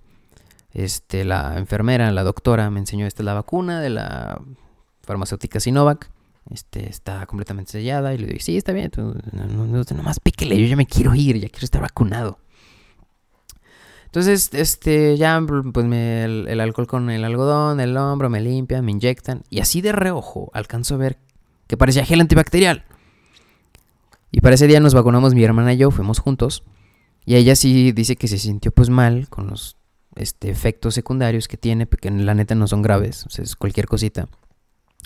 este, 0.72 1.24
la 1.24 1.58
enfermera, 1.58 2.10
la 2.12 2.22
doctora, 2.22 2.70
me 2.70 2.80
enseñó 2.80 3.06
esta 3.06 3.22
es 3.22 3.26
la 3.26 3.34
vacuna 3.34 3.80
de 3.82 3.90
la 3.90 4.40
farmacéutica 5.02 5.60
Sinovac 5.60 6.10
este, 6.50 6.88
está 6.88 7.26
completamente 7.26 7.72
sellada. 7.72 8.14
Y 8.14 8.18
le 8.18 8.26
digo, 8.28 8.40
sí, 8.40 8.56
está 8.56 8.72
bien, 8.72 8.90
tú, 8.90 9.14
no, 9.32 9.66
no, 9.66 9.84
nomás 9.94 10.18
píquele, 10.18 10.58
yo 10.58 10.66
ya 10.66 10.76
me 10.76 10.86
quiero 10.86 11.14
ir, 11.14 11.38
ya 11.38 11.50
quiero 11.50 11.66
estar 11.66 11.82
vacunado. 11.82 12.38
Entonces, 14.12 14.50
este, 14.52 15.16
ya, 15.16 15.42
pues 15.72 15.86
el, 15.86 16.60
alcohol 16.60 16.86
con 16.86 17.08
el 17.08 17.24
algodón, 17.24 17.80
el 17.80 17.96
hombro, 17.96 18.28
me 18.28 18.42
limpian, 18.42 18.84
me 18.84 18.92
inyectan. 18.92 19.42
Y 19.48 19.60
así 19.60 19.80
de 19.80 19.90
reojo 19.92 20.50
alcanzo 20.52 20.96
a 20.96 20.98
ver 20.98 21.18
que 21.66 21.78
parecía 21.78 22.04
gel 22.04 22.20
antibacterial. 22.20 22.84
Y 24.30 24.42
para 24.42 24.56
ese 24.56 24.66
día 24.66 24.80
nos 24.80 24.92
vacunamos 24.92 25.34
mi 25.34 25.42
hermana 25.42 25.72
y 25.72 25.78
yo, 25.78 25.90
fuimos 25.90 26.18
juntos. 26.18 26.62
Y 27.24 27.36
ella 27.36 27.56
sí 27.56 27.92
dice 27.92 28.16
que 28.16 28.28
se 28.28 28.36
sintió 28.36 28.70
pues 28.70 28.90
mal 28.90 29.30
con 29.30 29.46
los 29.46 29.78
este, 30.16 30.50
efectos 30.50 30.92
secundarios 30.92 31.48
que 31.48 31.56
tiene, 31.56 31.88
en 32.02 32.26
la 32.26 32.34
neta 32.34 32.54
no 32.54 32.68
son 32.68 32.82
graves, 32.82 33.24
o 33.24 33.30
sea, 33.30 33.42
es 33.42 33.56
cualquier 33.56 33.86
cosita. 33.86 34.28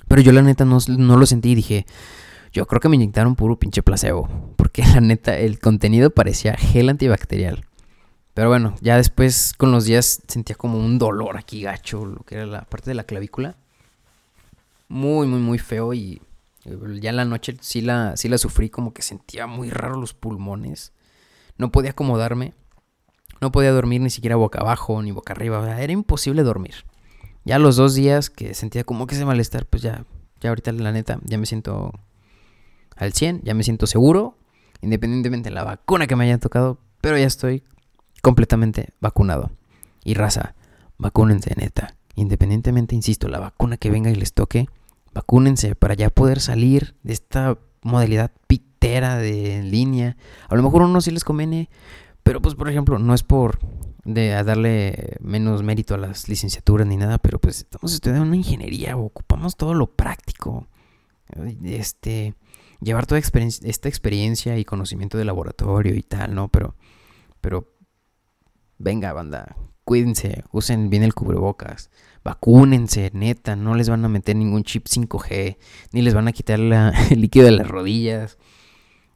Pero 0.09 0.21
yo 0.21 0.33
la 0.33 0.43
neta 0.43 0.65
no, 0.65 0.81
lo 0.89 1.27
sentí 1.27 1.53
y 1.53 1.55
dije, 1.55 1.87
yo 2.53 2.67
creo 2.67 2.81
que 2.81 2.89
me 2.89 2.97
inyectaron 2.97 3.37
puro 3.37 3.57
pinche 3.57 3.85
placebo. 3.85 4.29
Porque 4.57 4.83
la 4.95 5.01
neta, 5.01 5.39
el 5.39 5.61
contenido 5.61 6.11
parecía 6.11 6.57
gel 6.57 6.89
antibacterial. 6.89 7.67
Pero 8.37 8.50
bueno, 8.50 8.75
ya 8.83 8.99
después 8.99 9.55
con 9.57 9.73
los 9.73 9.87
días 9.87 10.21
sentía 10.28 10.57
como 10.57 10.78
un 10.78 10.99
dolor 10.99 11.38
aquí 11.38 11.62
gacho, 11.62 12.05
lo 12.05 12.21
que 12.21 12.35
era 12.35 12.45
la 12.45 12.61
parte 12.66 12.90
de 12.90 12.95
la 12.95 13.05
clavícula. 13.05 13.57
Muy, 14.88 15.26
muy, 15.26 15.40
muy 15.40 15.59
feo 15.59 15.95
y 15.95 16.21
eh, 16.66 16.78
ya 17.00 17.09
en 17.09 17.16
la 17.16 17.25
noche 17.25 17.57
sí 17.61 17.81
la, 17.81 18.14
sí 18.19 18.28
la 18.28 18.37
sufrí, 18.37 18.69
como 18.69 18.93
que 18.93 19.00
sentía 19.00 19.47
muy 19.47 19.71
raro 19.71 19.99
los 19.99 20.12
pulmones. 20.12 20.93
No 21.57 21.73
podía 21.73 21.93
acomodarme. 21.93 22.52
No 23.40 23.52
podía 23.52 23.73
dormir 23.73 24.02
ni 24.02 24.11
siquiera 24.11 24.37
boca 24.37 24.61
abajo 24.61 25.00
ni 25.00 25.12
boca 25.12 25.33
arriba. 25.33 25.81
Era 25.81 25.95
imposible 25.95 26.43
dormir. 26.43 26.85
Ya 27.47 27.59
los 27.59 27.76
dos 27.76 27.95
días 27.95 28.28
que 28.28 28.52
sentía 28.52 28.85
como 28.85 29.07
que 29.07 29.14
ese 29.14 29.25
malestar, 29.25 29.64
pues 29.64 29.83
ya, 29.83 30.05
ya 30.43 30.50
ahorita 30.50 30.73
la 30.73 30.93
neta, 30.93 31.21
ya 31.25 31.38
me 31.38 31.47
siento 31.47 31.90
al 32.97 33.14
100, 33.14 33.40
ya 33.45 33.55
me 33.55 33.62
siento 33.62 33.87
seguro, 33.87 34.37
independientemente 34.83 35.49
de 35.49 35.55
la 35.55 35.64
vacuna 35.64 36.07
que 36.07 36.16
me 36.16 36.25
haya 36.25 36.37
tocado, 36.37 36.76
pero 37.00 37.16
ya 37.16 37.26
estoy 37.26 37.62
completamente 38.26 38.88
vacunado. 39.00 39.52
Y 40.02 40.14
raza, 40.14 40.56
vacúnense, 40.99 41.54
neta. 41.56 41.95
Independientemente, 42.16 42.97
insisto, 42.97 43.28
la 43.28 43.38
vacuna 43.38 43.76
que 43.76 43.88
venga 43.88 44.11
y 44.11 44.16
les 44.16 44.33
toque, 44.33 44.66
vacúnense 45.14 45.76
para 45.76 45.95
ya 45.95 46.11
poder 46.11 46.40
salir 46.40 46.97
de 47.04 47.12
esta 47.12 47.56
modalidad 47.83 48.33
pitera 48.49 49.14
de 49.14 49.62
línea. 49.62 50.16
A 50.49 50.56
lo 50.56 50.64
mejor 50.64 50.83
a 50.83 50.87
uno 50.87 51.00
sí 51.00 51.12
les 51.12 51.23
conviene, 51.23 51.71
pero 52.25 52.42
pues 52.42 52.56
por 52.56 52.68
ejemplo, 52.68 52.99
no 52.99 53.14
es 53.14 53.23
por 53.23 53.61
de 54.04 54.30
darle 54.42 55.18
menos 55.21 55.62
mérito 55.62 55.95
a 55.95 55.99
las 55.99 56.28
licenciaturas 56.28 56.85
ni 56.85 56.97
nada, 56.97 57.18
pero 57.18 57.38
pues 57.38 57.59
estamos 57.59 57.95
estudiando 57.95 58.26
una 58.26 58.35
ingeniería, 58.35 58.97
ocupamos 58.97 59.54
todo 59.54 59.73
lo 59.73 59.87
práctico. 59.87 60.66
Este, 61.62 62.35
llevar 62.80 63.06
toda 63.06 63.21
esta 63.21 63.88
experiencia 63.88 64.59
y 64.59 64.64
conocimiento 64.64 65.16
de 65.16 65.25
laboratorio 65.25 65.95
y 65.95 66.02
tal, 66.02 66.35
¿no? 66.35 66.49
Pero, 66.49 66.75
pero, 67.40 67.75
venga, 68.78 69.12
banda, 69.12 69.56
cuídense, 69.85 70.45
usen 70.52 70.90
bien 70.90 71.02
el 71.02 71.14
cubrebocas, 71.14 71.90
vacúnense, 72.25 73.11
neta, 73.14 73.56
no 73.56 73.75
les 73.75 73.88
van 73.88 74.04
a 74.04 74.09
meter 74.09 74.37
ningún 74.37 74.64
chip 74.64 74.87
5G, 74.87 75.56
ni 75.92 76.02
les 76.02 76.14
van 76.14 76.28
a 76.28 76.33
quitar 76.33 76.61
el 77.11 77.21
líquido 77.21 77.47
de 77.47 77.52
las 77.52 77.68
rodillas. 77.68 78.38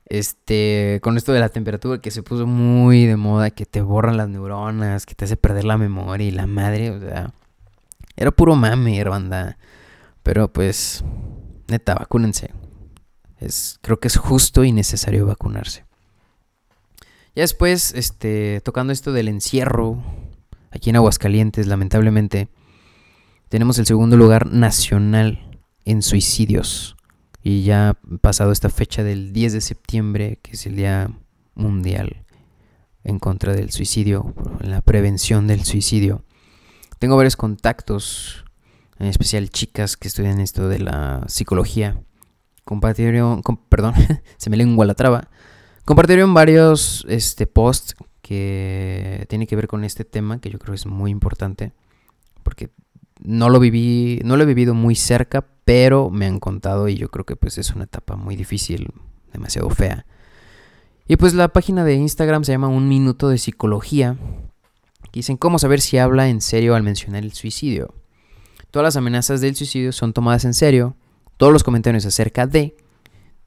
Este, 0.06 0.98
con 1.04 1.16
esto 1.16 1.32
de 1.32 1.38
la 1.38 1.50
temperatura 1.50 2.00
que 2.00 2.10
se 2.10 2.24
puso 2.24 2.44
muy 2.44 3.06
de 3.06 3.16
moda, 3.16 3.50
que 3.50 3.64
te 3.64 3.80
borran 3.80 4.16
las 4.16 4.28
neuronas, 4.28 5.06
que 5.06 5.14
te 5.14 5.24
hace 5.24 5.36
perder 5.36 5.64
la 5.64 5.78
memoria 5.78 6.26
y 6.26 6.32
la 6.32 6.48
madre, 6.48 6.90
o 6.90 6.98
sea, 6.98 7.32
era 8.16 8.30
puro 8.30 8.54
mame, 8.56 9.02
banda. 9.04 9.56
Pero 10.22 10.52
pues, 10.52 11.04
neta, 11.68 11.94
vacúnense. 11.94 12.52
Es, 13.38 13.78
creo 13.80 13.98
que 13.98 14.08
es 14.08 14.16
justo 14.16 14.64
y 14.64 14.72
necesario 14.72 15.26
vacunarse. 15.26 15.84
Ya 17.34 17.42
después, 17.42 17.92
este, 17.94 18.60
tocando 18.62 18.92
esto 18.92 19.12
del 19.12 19.28
encierro, 19.28 20.02
aquí 20.70 20.90
en 20.90 20.96
Aguascalientes, 20.96 21.66
lamentablemente, 21.66 22.48
tenemos 23.48 23.78
el 23.78 23.86
segundo 23.86 24.16
lugar 24.16 24.46
nacional 24.46 25.60
en 25.84 26.02
suicidios. 26.02 26.96
Y 27.42 27.62
ya 27.62 27.96
pasado 28.20 28.52
esta 28.52 28.68
fecha 28.68 29.02
del 29.02 29.32
10 29.32 29.54
de 29.54 29.60
septiembre, 29.60 30.38
que 30.42 30.52
es 30.52 30.66
el 30.66 30.76
Día 30.76 31.10
Mundial 31.54 32.24
en 33.04 33.18
contra 33.18 33.54
del 33.54 33.70
suicidio, 33.70 34.34
la 34.60 34.82
prevención 34.82 35.46
del 35.46 35.64
suicidio, 35.64 36.24
tengo 36.98 37.16
varios 37.16 37.36
contactos, 37.36 38.44
en 38.98 39.06
especial 39.06 39.48
chicas 39.48 39.96
que 39.96 40.06
estudian 40.06 40.38
esto 40.38 40.68
de 40.68 40.80
la 40.80 41.24
psicología. 41.28 42.02
Compartieron, 42.64 43.42
perdón, 43.70 43.94
se 44.36 44.50
me 44.50 44.58
lengua 44.58 44.84
la 44.84 44.94
traba. 44.94 45.30
Compartieron 45.84 46.34
varios 46.34 47.04
este, 47.08 47.46
posts 47.46 47.94
que 48.22 49.26
tienen 49.28 49.48
que 49.48 49.56
ver 49.56 49.66
con 49.66 49.84
este 49.84 50.04
tema, 50.04 50.40
que 50.40 50.50
yo 50.50 50.58
creo 50.58 50.74
es 50.74 50.86
muy 50.86 51.10
importante, 51.10 51.72
porque 52.42 52.70
no 53.22 53.48
lo 53.48 53.58
viví, 53.60 54.20
no 54.24 54.36
lo 54.36 54.44
he 54.44 54.46
vivido 54.46 54.74
muy 54.74 54.94
cerca, 54.94 55.46
pero 55.64 56.10
me 56.10 56.26
han 56.26 56.38
contado 56.38 56.88
y 56.88 56.96
yo 56.96 57.10
creo 57.10 57.24
que 57.24 57.36
pues 57.36 57.58
es 57.58 57.70
una 57.74 57.84
etapa 57.84 58.16
muy 58.16 58.36
difícil, 58.36 58.92
demasiado 59.32 59.68
fea. 59.70 60.06
Y 61.06 61.16
pues 61.16 61.34
la 61.34 61.48
página 61.48 61.84
de 61.84 61.94
Instagram 61.94 62.44
se 62.44 62.52
llama 62.52 62.68
Un 62.68 62.88
Minuto 62.88 63.28
de 63.28 63.38
Psicología. 63.38 64.16
Dicen 65.12 65.36
cómo 65.36 65.58
saber 65.58 65.80
si 65.80 65.98
habla 65.98 66.28
en 66.28 66.40
serio 66.40 66.76
al 66.76 66.84
mencionar 66.84 67.24
el 67.24 67.32
suicidio. 67.32 67.94
Todas 68.70 68.84
las 68.84 68.96
amenazas 68.96 69.40
del 69.40 69.56
suicidio 69.56 69.90
son 69.90 70.12
tomadas 70.12 70.44
en 70.44 70.54
serio. 70.54 70.94
Todos 71.36 71.52
los 71.52 71.64
comentarios 71.64 72.06
acerca 72.06 72.46
de, 72.46 72.76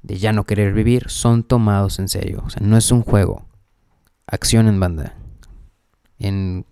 de 0.04 0.18
ya 0.18 0.34
no 0.34 0.44
querer 0.44 0.74
vivir, 0.74 1.10
son 1.10 1.44
tomados 1.44 2.00
en 2.00 2.10
serio. 2.10 2.44
O 2.46 2.50
sea, 2.50 2.62
no 2.62 2.78
es 2.78 2.92
un 2.92 3.02
juego. 3.02 3.46
Acción 4.28 4.68
en 4.68 4.80
banda. 4.80 5.16
En 6.20 6.66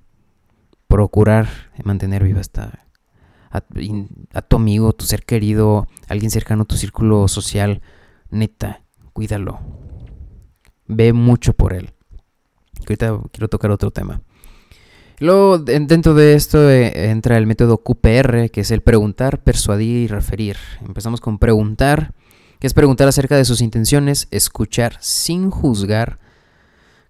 procurar 0.87 1.47
mantener 1.83 2.23
viva 2.23 2.41
esta 2.41 2.85
a, 3.51 4.41
tu 4.41 4.55
amigo, 4.55 4.93
tu 4.93 5.05
ser 5.05 5.23
querido, 5.25 5.87
alguien 6.07 6.31
cercano 6.31 6.63
a 6.63 6.65
tu 6.65 6.77
círculo 6.77 7.27
social, 7.27 7.81
neta, 8.29 8.83
cuídalo. 9.13 9.59
Ve 10.87 11.13
mucho 11.13 11.53
por 11.53 11.73
él. 11.73 11.91
Ahorita 12.81 13.19
quiero 13.31 13.49
tocar 13.49 13.71
otro 13.71 13.91
tema. 13.91 14.21
Luego, 15.19 15.59
dentro 15.59 16.15
de 16.15 16.33
esto 16.33 16.69
eh, 16.69 17.11
entra 17.11 17.37
el 17.37 17.45
método 17.45 17.77
QPR, 17.83 18.49
que 18.49 18.61
es 18.61 18.71
el 18.71 18.81
preguntar, 18.81 19.43
persuadir 19.43 19.97
y 19.97 20.07
referir. 20.07 20.57
Empezamos 20.83 21.21
con 21.21 21.37
preguntar, 21.37 22.15
que 22.61 22.67
es 22.67 22.75
preguntar 22.75 23.07
acerca 23.07 23.35
de 23.35 23.43
sus 23.43 23.59
intenciones, 23.59 24.27
escuchar 24.29 24.95
sin 24.99 25.49
juzgar, 25.49 26.19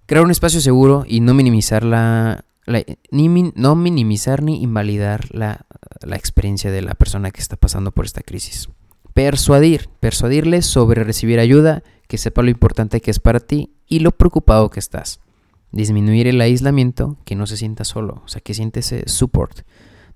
crear 0.06 0.24
un 0.24 0.32
espacio 0.32 0.62
seguro 0.62 1.04
y 1.06 1.20
no 1.20 1.34
minimizar 1.34 1.84
la, 1.84 2.46
ni, 3.12 3.28
no 3.28 3.76
minimizar 3.76 4.44
ni 4.44 4.64
invalidar 4.64 5.26
la, 5.36 5.66
la 6.04 6.16
experiencia 6.16 6.72
de 6.72 6.82
la 6.82 6.94
persona 6.94 7.32
que 7.32 7.42
está 7.42 7.58
pasando 7.58 7.92
por 7.92 8.06
esta 8.06 8.22
crisis. 8.22 8.70
Persuadir, 9.14 9.90
persuadirle 10.00 10.62
sobre 10.62 11.04
recibir 11.04 11.38
ayuda, 11.42 11.84
que 12.08 12.18
sepa 12.18 12.44
lo 12.44 12.50
importante 12.50 13.02
que 13.02 13.12
es 13.12 13.20
para 13.20 13.42
ti 13.42 13.74
y 13.88 14.00
lo 14.00 14.14
preocupado 14.14 14.70
que 14.70 14.80
estás. 14.80 15.20
Disminuir 15.74 16.28
el 16.28 16.40
aislamiento, 16.40 17.18
que 17.26 17.36
no 17.36 17.46
se 17.46 17.58
sienta 17.58 17.84
solo, 17.84 18.22
o 18.24 18.28
sea, 18.30 18.40
que 18.40 18.54
siente 18.54 18.80
ese 18.80 19.04
support 19.10 19.64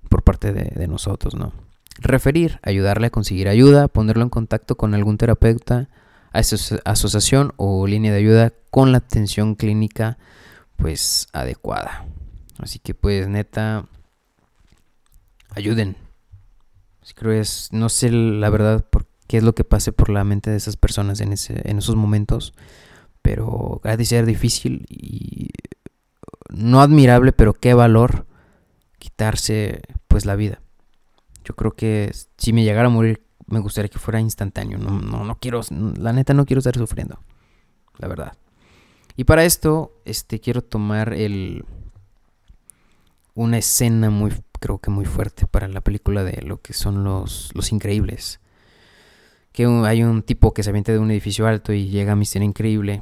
por 0.08 0.22
parte 0.22 0.54
de, 0.54 0.72
de 0.74 0.88
nosotros, 0.88 1.34
¿no? 1.34 1.65
Referir, 1.98 2.60
ayudarle 2.62 3.08
a 3.08 3.10
conseguir 3.10 3.48
ayuda, 3.48 3.88
ponerlo 3.88 4.22
en 4.22 4.30
contacto 4.30 4.76
con 4.76 4.94
algún 4.94 5.18
terapeuta, 5.18 5.88
asociación 6.32 7.52
o 7.56 7.86
línea 7.86 8.12
de 8.12 8.18
ayuda 8.18 8.52
con 8.70 8.92
la 8.92 8.98
atención 8.98 9.54
clínica 9.54 10.18
pues 10.76 11.28
adecuada. 11.32 12.06
Así 12.58 12.78
que 12.78 12.94
pues 12.94 13.28
neta, 13.28 13.86
ayuden. 15.54 15.96
Creo 17.14 17.32
es, 17.32 17.68
no 17.72 17.88
sé 17.88 18.10
la 18.10 18.50
verdad 18.50 18.84
por 18.84 19.06
qué 19.26 19.38
es 19.38 19.42
lo 19.42 19.54
que 19.54 19.64
pase 19.64 19.92
por 19.92 20.10
la 20.10 20.24
mente 20.24 20.50
de 20.50 20.56
esas 20.56 20.76
personas 20.76 21.20
en, 21.20 21.32
ese, 21.32 21.62
en 21.68 21.78
esos 21.78 21.96
momentos, 21.96 22.52
pero 23.22 23.80
ha 23.84 23.96
de 23.96 24.04
ser 24.04 24.26
difícil 24.26 24.86
y 24.88 25.50
no 26.50 26.80
admirable, 26.80 27.32
pero 27.32 27.54
qué 27.54 27.74
valor 27.74 28.26
quitarse 28.98 29.82
pues 30.08 30.26
la 30.26 30.36
vida. 30.36 30.60
Yo 31.46 31.54
creo 31.54 31.72
que 31.72 32.12
si 32.36 32.52
me 32.52 32.64
llegara 32.64 32.88
a 32.88 32.90
morir 32.90 33.22
me 33.46 33.60
gustaría 33.60 33.88
que 33.88 33.98
fuera 33.98 34.20
instantáneo. 34.20 34.78
No, 34.78 35.00
no, 35.00 35.24
no 35.24 35.38
quiero, 35.38 35.60
la 35.70 36.12
neta 36.12 36.34
no 36.34 36.44
quiero 36.44 36.58
estar 36.58 36.76
sufriendo, 36.76 37.20
la 37.98 38.08
verdad. 38.08 38.36
Y 39.16 39.24
para 39.24 39.44
esto, 39.44 39.94
este, 40.04 40.40
quiero 40.40 40.62
tomar 40.62 41.14
el, 41.14 41.64
una 43.34 43.58
escena 43.58 44.10
muy, 44.10 44.32
creo 44.60 44.78
que 44.78 44.90
muy 44.90 45.04
fuerte 45.04 45.46
para 45.46 45.68
la 45.68 45.80
película 45.80 46.24
de 46.24 46.42
lo 46.42 46.60
que 46.60 46.72
son 46.72 47.04
los, 47.04 47.50
los 47.54 47.72
increíbles. 47.72 48.40
Que 49.52 49.64
hay 49.64 50.02
un 50.02 50.22
tipo 50.22 50.52
que 50.52 50.62
se 50.62 50.70
avienta 50.70 50.92
de 50.92 50.98
un 50.98 51.10
edificio 51.10 51.46
alto 51.46 51.72
y 51.72 51.88
llega 51.88 52.12
a 52.12 52.16
Mister 52.16 52.42
Increíble 52.42 53.00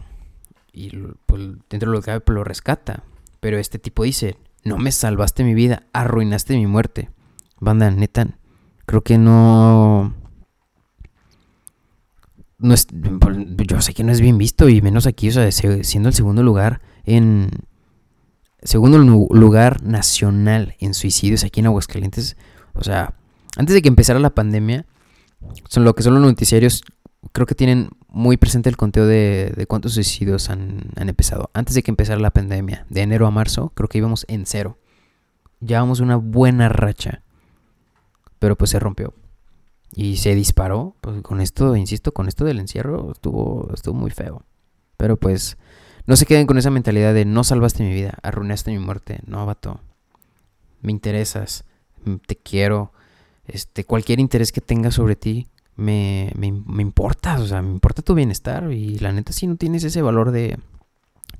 y 0.72 0.90
pues, 1.26 1.42
dentro 1.68 1.90
de 1.90 1.96
lo 1.96 2.00
que 2.00 2.06
cabe 2.06 2.20
pues, 2.20 2.34
lo 2.34 2.44
rescata. 2.44 3.02
Pero 3.40 3.58
este 3.58 3.80
tipo 3.80 4.04
dice, 4.04 4.36
no 4.62 4.78
me 4.78 4.92
salvaste 4.92 5.42
mi 5.42 5.54
vida, 5.54 5.82
arruinaste 5.92 6.56
mi 6.56 6.66
muerte. 6.68 7.10
Banda, 7.60 7.90
neta, 7.90 8.38
creo 8.86 9.02
que 9.02 9.18
no... 9.18 10.14
no 12.58 12.74
es, 12.74 12.86
yo 12.90 13.80
sé 13.80 13.94
que 13.94 14.04
no 14.04 14.12
es 14.12 14.20
bien 14.20 14.38
visto 14.38 14.68
y 14.68 14.82
menos 14.82 15.06
aquí, 15.06 15.28
o 15.28 15.32
sea, 15.32 15.50
siendo 15.50 16.08
el 16.08 16.14
segundo 16.14 16.42
lugar 16.42 16.80
en, 17.04 17.50
segundo 18.64 18.98
lugar 18.98 19.82
nacional 19.82 20.74
en 20.80 20.94
suicidios 20.94 21.44
aquí 21.44 21.60
en 21.60 21.66
Aguascalientes. 21.66 22.36
O 22.72 22.82
sea, 22.82 23.14
antes 23.56 23.74
de 23.74 23.82
que 23.82 23.88
empezara 23.88 24.18
la 24.18 24.34
pandemia, 24.34 24.86
son 25.68 25.84
lo 25.84 25.94
que 25.94 26.02
son 26.02 26.14
los 26.14 26.22
noticiarios, 26.22 26.82
creo 27.32 27.46
que 27.46 27.54
tienen 27.54 27.90
muy 28.08 28.36
presente 28.36 28.68
el 28.68 28.76
conteo 28.76 29.06
de, 29.06 29.66
cuántos 29.68 29.94
suicidios 29.94 30.48
han, 30.50 30.90
empezado. 30.96 31.50
Antes 31.52 31.74
de 31.74 31.82
que 31.82 31.90
empezara 31.90 32.20
la 32.20 32.30
pandemia, 32.30 32.86
de 32.88 33.02
enero 33.02 33.26
a 33.26 33.30
marzo, 33.30 33.72
creo 33.74 33.88
que 33.88 33.98
íbamos 33.98 34.24
en 34.28 34.46
cero. 34.46 34.78
Llevamos 35.60 36.00
una 36.00 36.16
buena 36.16 36.68
racha. 36.68 37.22
Pero 38.44 38.56
pues 38.56 38.72
se 38.72 38.78
rompió. 38.78 39.14
Y 39.94 40.18
se 40.18 40.34
disparó. 40.34 40.96
Pues 41.00 41.22
con 41.22 41.40
esto, 41.40 41.76
insisto, 41.76 42.12
con 42.12 42.28
esto 42.28 42.44
del 42.44 42.58
encierro 42.58 43.12
estuvo, 43.12 43.70
estuvo 43.72 43.94
muy 43.94 44.10
feo. 44.10 44.42
Pero 44.98 45.16
pues 45.16 45.56
no 46.04 46.14
se 46.14 46.26
queden 46.26 46.46
con 46.46 46.58
esa 46.58 46.68
mentalidad 46.68 47.14
de 47.14 47.24
no 47.24 47.42
salvaste 47.42 47.82
mi 47.84 47.94
vida, 47.94 48.18
arruinaste 48.22 48.70
mi 48.70 48.78
muerte. 48.78 49.20
No, 49.26 49.46
vato. 49.46 49.80
Me 50.82 50.92
interesas, 50.92 51.64
te 52.26 52.36
quiero. 52.36 52.92
Este, 53.46 53.84
cualquier 53.84 54.20
interés 54.20 54.52
que 54.52 54.60
tengas 54.60 54.92
sobre 54.92 55.16
ti 55.16 55.48
me, 55.74 56.30
me, 56.36 56.82
importa. 56.82 57.38
O 57.40 57.46
sea, 57.46 57.62
me 57.62 57.70
importa 57.70 58.02
tu 58.02 58.14
bienestar. 58.14 58.70
Y 58.72 58.98
la 58.98 59.10
neta, 59.10 59.32
si 59.32 59.46
no 59.46 59.56
tienes 59.56 59.84
ese 59.84 60.02
valor 60.02 60.32
de, 60.32 60.58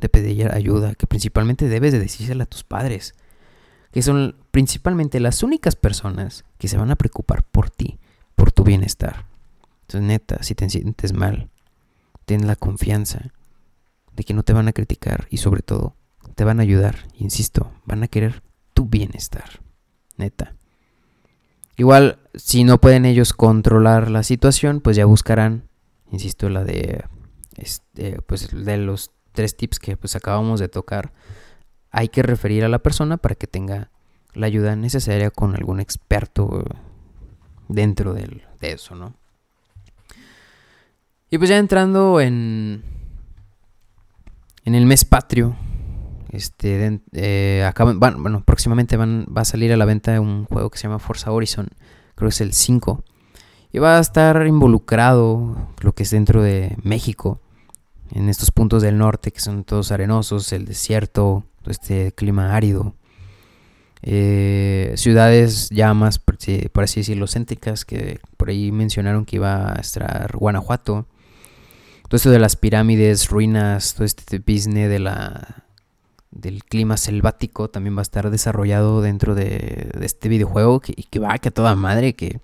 de 0.00 0.08
pedir 0.08 0.50
ayuda, 0.50 0.94
que 0.94 1.06
principalmente 1.06 1.68
debes 1.68 1.92
de 1.92 1.98
decírsela 1.98 2.44
a 2.44 2.46
tus 2.46 2.64
padres. 2.64 3.14
Que 3.92 4.00
son 4.00 4.36
principalmente 4.52 5.20
las 5.20 5.42
únicas 5.42 5.76
personas 5.76 6.46
que 6.64 6.68
se 6.68 6.78
van 6.78 6.90
a 6.90 6.96
preocupar 6.96 7.44
por 7.44 7.68
ti, 7.68 7.98
por 8.36 8.50
tu 8.50 8.64
bienestar. 8.64 9.26
Entonces, 9.82 10.00
neta, 10.00 10.42
si 10.42 10.54
te 10.54 10.70
sientes 10.70 11.12
mal, 11.12 11.50
ten 12.24 12.46
la 12.46 12.56
confianza 12.56 13.32
de 14.16 14.24
que 14.24 14.32
no 14.32 14.44
te 14.44 14.54
van 14.54 14.66
a 14.66 14.72
criticar 14.72 15.26
y 15.28 15.36
sobre 15.36 15.60
todo 15.60 15.94
te 16.34 16.42
van 16.42 16.60
a 16.60 16.62
ayudar, 16.62 16.96
insisto, 17.18 17.70
van 17.84 18.02
a 18.02 18.08
querer 18.08 18.42
tu 18.72 18.86
bienestar. 18.86 19.60
Neta. 20.16 20.54
Igual, 21.76 22.18
si 22.32 22.64
no 22.64 22.80
pueden 22.80 23.04
ellos 23.04 23.34
controlar 23.34 24.10
la 24.10 24.22
situación, 24.22 24.80
pues 24.80 24.96
ya 24.96 25.04
buscarán, 25.04 25.68
insisto, 26.10 26.48
la 26.48 26.64
de, 26.64 27.04
este, 27.58 28.22
pues 28.22 28.48
de 28.64 28.78
los 28.78 29.10
tres 29.32 29.54
tips 29.54 29.80
que 29.80 29.98
pues 29.98 30.16
acabamos 30.16 30.60
de 30.60 30.68
tocar. 30.68 31.12
Hay 31.90 32.08
que 32.08 32.22
referir 32.22 32.64
a 32.64 32.70
la 32.70 32.78
persona 32.78 33.18
para 33.18 33.34
que 33.34 33.46
tenga 33.46 33.90
la 34.34 34.46
ayuda 34.46 34.76
necesaria 34.76 35.30
con 35.30 35.54
algún 35.54 35.80
experto 35.80 36.64
dentro 37.68 38.14
de 38.14 38.42
eso, 38.60 38.94
¿no? 38.94 39.14
Y 41.30 41.38
pues 41.38 41.50
ya 41.50 41.58
entrando 41.58 42.20
en, 42.20 42.84
en 44.64 44.74
el 44.74 44.86
mes 44.86 45.04
patrio, 45.04 45.56
este, 46.30 47.00
eh, 47.12 47.70
bueno, 47.96 48.44
próximamente 48.44 48.96
van, 48.96 49.26
va 49.36 49.42
a 49.42 49.44
salir 49.44 49.72
a 49.72 49.76
la 49.76 49.84
venta 49.84 50.20
un 50.20 50.44
juego 50.44 50.70
que 50.70 50.78
se 50.78 50.84
llama 50.84 50.98
Forza 50.98 51.32
Horizon, 51.32 51.68
creo 52.14 52.28
que 52.28 52.34
es 52.34 52.40
el 52.40 52.52
5, 52.52 53.02
y 53.72 53.78
va 53.78 53.98
a 53.98 54.00
estar 54.00 54.46
involucrado 54.46 55.56
lo 55.80 55.92
que 55.92 56.04
es 56.04 56.10
dentro 56.10 56.42
de 56.42 56.76
México, 56.82 57.40
en 58.12 58.28
estos 58.28 58.52
puntos 58.52 58.82
del 58.82 58.98
norte 58.98 59.32
que 59.32 59.40
son 59.40 59.64
todos 59.64 59.90
arenosos, 59.90 60.52
el 60.52 60.66
desierto, 60.66 61.44
este 61.66 62.12
clima 62.12 62.54
árido. 62.54 62.94
Eh, 64.06 64.92
ciudades 64.96 65.70
ya 65.70 65.94
más, 65.94 66.18
por, 66.18 66.36
así 66.84 67.00
decirlo, 67.00 67.26
céntricas, 67.26 67.86
que 67.86 68.20
por 68.36 68.50
ahí 68.50 68.70
mencionaron 68.70 69.24
que 69.24 69.36
iba 69.36 69.72
a 69.72 69.80
estar 69.80 70.36
Guanajuato. 70.36 71.06
Todo 72.08 72.16
esto 72.16 72.30
de 72.30 72.38
las 72.38 72.54
pirámides, 72.54 73.30
ruinas, 73.30 73.94
todo 73.94 74.04
este 74.04 74.40
business 74.40 74.90
de 74.90 74.98
la, 74.98 75.64
del 76.30 76.64
clima 76.64 76.98
selvático 76.98 77.70
también 77.70 77.96
va 77.96 78.00
a 78.00 78.02
estar 78.02 78.28
desarrollado 78.28 79.00
dentro 79.00 79.34
de, 79.34 79.90
este 80.02 80.28
videojuego 80.28 80.80
que, 80.80 80.92
que 80.92 81.18
va 81.18 81.38
que 81.38 81.48
a 81.48 81.52
toda 81.52 81.74
madre 81.74 82.14
que 82.14 82.40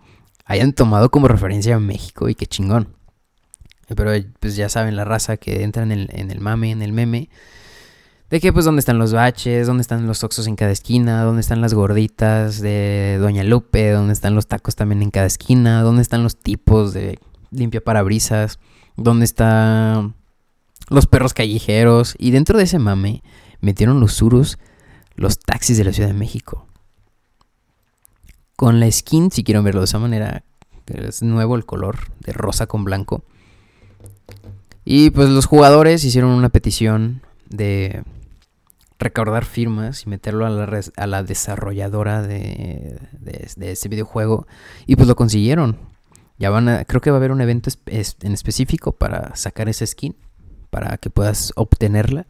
hayan 0.47 0.73
tomado 0.73 1.11
como 1.11 1.29
referencia 1.29 1.76
a 1.76 1.81
México 1.81 2.31
y 2.31 2.35
que 2.35 2.47
chingón. 2.47 2.88
Pero 3.95 4.12
pues 4.38 4.57
ya 4.57 4.71
saben 4.71 4.97
la 4.97 5.05
raza 5.05 5.37
que 5.37 5.62
entra 5.62 5.83
en 5.83 5.93
en 5.93 6.31
el 6.31 6.40
mame, 6.40 6.71
en 6.71 6.81
el 6.81 6.93
meme 6.95 7.29
de 8.30 8.40
que 8.40 8.52
pues 8.52 8.64
dónde 8.64 8.78
están 8.78 8.99
los 8.99 9.12
baches, 9.12 9.66
dónde 9.66 9.80
están 9.82 10.06
los 10.06 10.22
oxos 10.22 10.46
en 10.46 10.54
cada 10.54 10.70
esquina, 10.70 11.25
dónde 11.25 11.40
están 11.40 11.60
las 11.60 11.75
gorditas 11.75 12.60
de 12.60 13.18
Doña 13.20 13.42
Lupe, 13.42 13.90
dónde 13.90 14.12
están 14.12 14.37
los 14.37 14.46
tacos 14.46 14.76
también 14.76 15.02
en 15.02 15.10
cada 15.10 15.26
esquina, 15.26 15.82
dónde 15.82 16.02
están 16.02 16.22
los 16.22 16.37
tipos 16.37 16.92
de 16.92 17.18
limpia 17.50 17.82
parabrisas, 17.82 18.60
dónde 18.96 19.25
están 19.25 20.14
los 20.88 21.06
perros 21.08 21.34
callejeros. 21.34 22.14
Y 22.18 22.30
dentro 22.30 22.56
de 22.56 22.64
ese 22.64 22.78
mame 22.78 23.25
metieron 23.60 23.99
los 23.99 24.12
surus, 24.12 24.58
los 25.16 25.40
taxis 25.40 25.76
de 25.76 25.84
la 25.84 25.92
Ciudad 25.92 26.08
de 26.08 26.14
México. 26.14 26.66
Con 28.54 28.78
la 28.78 28.90
skin, 28.92 29.32
si 29.32 29.42
quieren 29.42 29.64
verlo 29.64 29.80
de 29.80 29.87
esa 29.87 29.99
manera, 29.99 30.44
es 30.87 31.22
nuevo 31.22 31.56
el 31.56 31.66
color 31.66 32.12
de 32.20 32.32
rosa 32.32 32.68
con 32.68 32.84
blanco. 32.84 33.25
Y 34.84 35.10
pues 35.10 35.28
los 35.30 35.46
jugadores 35.46 36.04
hicieron 36.04 36.30
una 36.30 36.49
petición 36.49 37.22
de 37.49 38.04
recaudar 39.00 39.45
firmas 39.45 40.04
y 40.07 40.09
meterlo 40.09 40.47
a 40.47 40.50
la, 40.50 40.80
a 40.97 41.07
la 41.07 41.23
desarrolladora 41.23 42.23
de, 42.23 42.99
de, 43.19 43.73
ese 43.73 43.88
videojuego. 43.88 44.47
Y 44.87 44.97
pues 44.97 45.09
lo 45.09 45.16
consiguieron. 45.16 45.78
Ya 46.38 46.50
van 46.50 46.69
a, 46.69 46.85
creo 46.85 47.00
que 47.00 47.11
va 47.11 47.16
a 47.16 47.19
haber 47.19 47.33
un 47.33 47.40
evento 47.40 47.71
en 47.87 48.33
específico 48.33 48.92
para 48.92 49.35
sacar 49.35 49.69
esa 49.69 49.87
skin. 49.87 50.14
Para 50.71 50.99
que 50.99 51.11
puedas 51.11 51.52
obtenerla. 51.57 52.26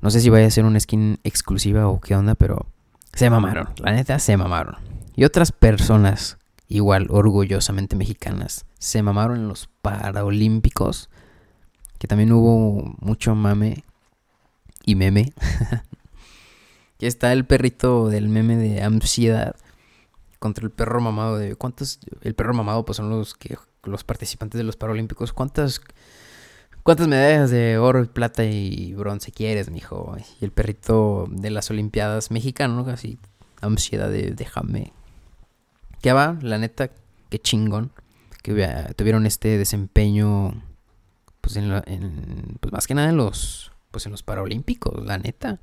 No 0.00 0.10
sé 0.10 0.20
si 0.20 0.30
vaya 0.30 0.46
a 0.46 0.50
ser 0.50 0.64
una 0.64 0.80
skin 0.80 1.18
exclusiva 1.24 1.88
o 1.88 2.00
qué 2.00 2.14
onda, 2.14 2.34
pero 2.34 2.66
se 3.12 3.28
mamaron. 3.28 3.68
La 3.78 3.92
neta, 3.92 4.18
se 4.18 4.36
mamaron. 4.36 4.76
Y 5.16 5.24
otras 5.24 5.52
personas, 5.52 6.38
igual 6.68 7.08
orgullosamente 7.10 7.96
mexicanas, 7.96 8.64
se 8.78 9.02
mamaron 9.02 9.38
en 9.38 9.48
los 9.48 9.68
Paralímpicos. 9.82 11.10
Que 11.98 12.08
también 12.08 12.32
hubo 12.32 12.96
mucho 13.00 13.34
mame 13.34 13.84
y 14.84 14.94
meme 14.94 15.32
está 17.06 17.32
el 17.32 17.44
perrito 17.44 18.08
del 18.08 18.28
meme 18.28 18.56
de 18.56 18.82
ansiedad 18.82 19.56
contra 20.38 20.64
el 20.64 20.70
perro 20.70 21.00
mamado 21.00 21.38
de 21.38 21.56
cuántos 21.56 22.00
el 22.22 22.34
perro 22.34 22.52
mamado 22.52 22.84
pues 22.84 22.96
son 22.96 23.08
los 23.08 23.34
que 23.34 23.56
los 23.84 24.04
participantes 24.04 24.58
de 24.58 24.64
los 24.64 24.76
paralímpicos. 24.76 25.32
Cuántas 25.32 25.80
cuántas 26.82 27.08
medallas 27.08 27.50
de 27.50 27.78
oro 27.78 28.04
plata 28.06 28.44
y 28.44 28.94
bronce 28.94 29.32
quieres 29.32 29.70
mijo 29.70 30.16
y 30.18 30.44
el 30.44 30.52
perrito 30.52 31.26
de 31.30 31.50
las 31.50 31.70
olimpiadas 31.70 32.30
mexicano 32.30 32.86
así 32.88 33.18
ansiedad 33.60 34.10
de 34.10 34.32
déjame. 34.32 34.92
Que 36.02 36.12
va 36.12 36.38
la 36.42 36.58
neta 36.58 36.90
qué 37.30 37.38
chingón 37.38 37.92
que 38.42 38.52
tuvieron 38.96 39.24
este 39.24 39.56
desempeño 39.56 40.62
pues 41.40 41.56
en, 41.56 41.72
en 41.86 42.58
pues 42.60 42.72
más 42.72 42.86
que 42.86 42.94
nada 42.94 43.08
en 43.08 43.16
los 43.16 43.72
pues 43.90 44.04
en 44.04 44.12
los 44.12 44.22
paralímpicos 44.22 45.04
la 45.06 45.16
neta 45.16 45.60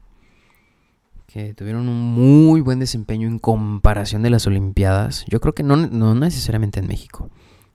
que 1.32 1.54
tuvieron 1.54 1.88
un 1.88 2.14
muy 2.14 2.60
buen 2.60 2.80
desempeño 2.80 3.28
en 3.28 3.40
comparación 3.40 4.22
de 4.22 4.30
las 4.30 4.48
Olimpiadas. 4.48 5.24
Yo 5.30 5.40
creo 5.40 5.54
que 5.54 5.64
no, 5.64 5.78
no 5.78 6.14
necesariamente 6.14 6.82
en 6.82 6.88
México. 6.88 7.30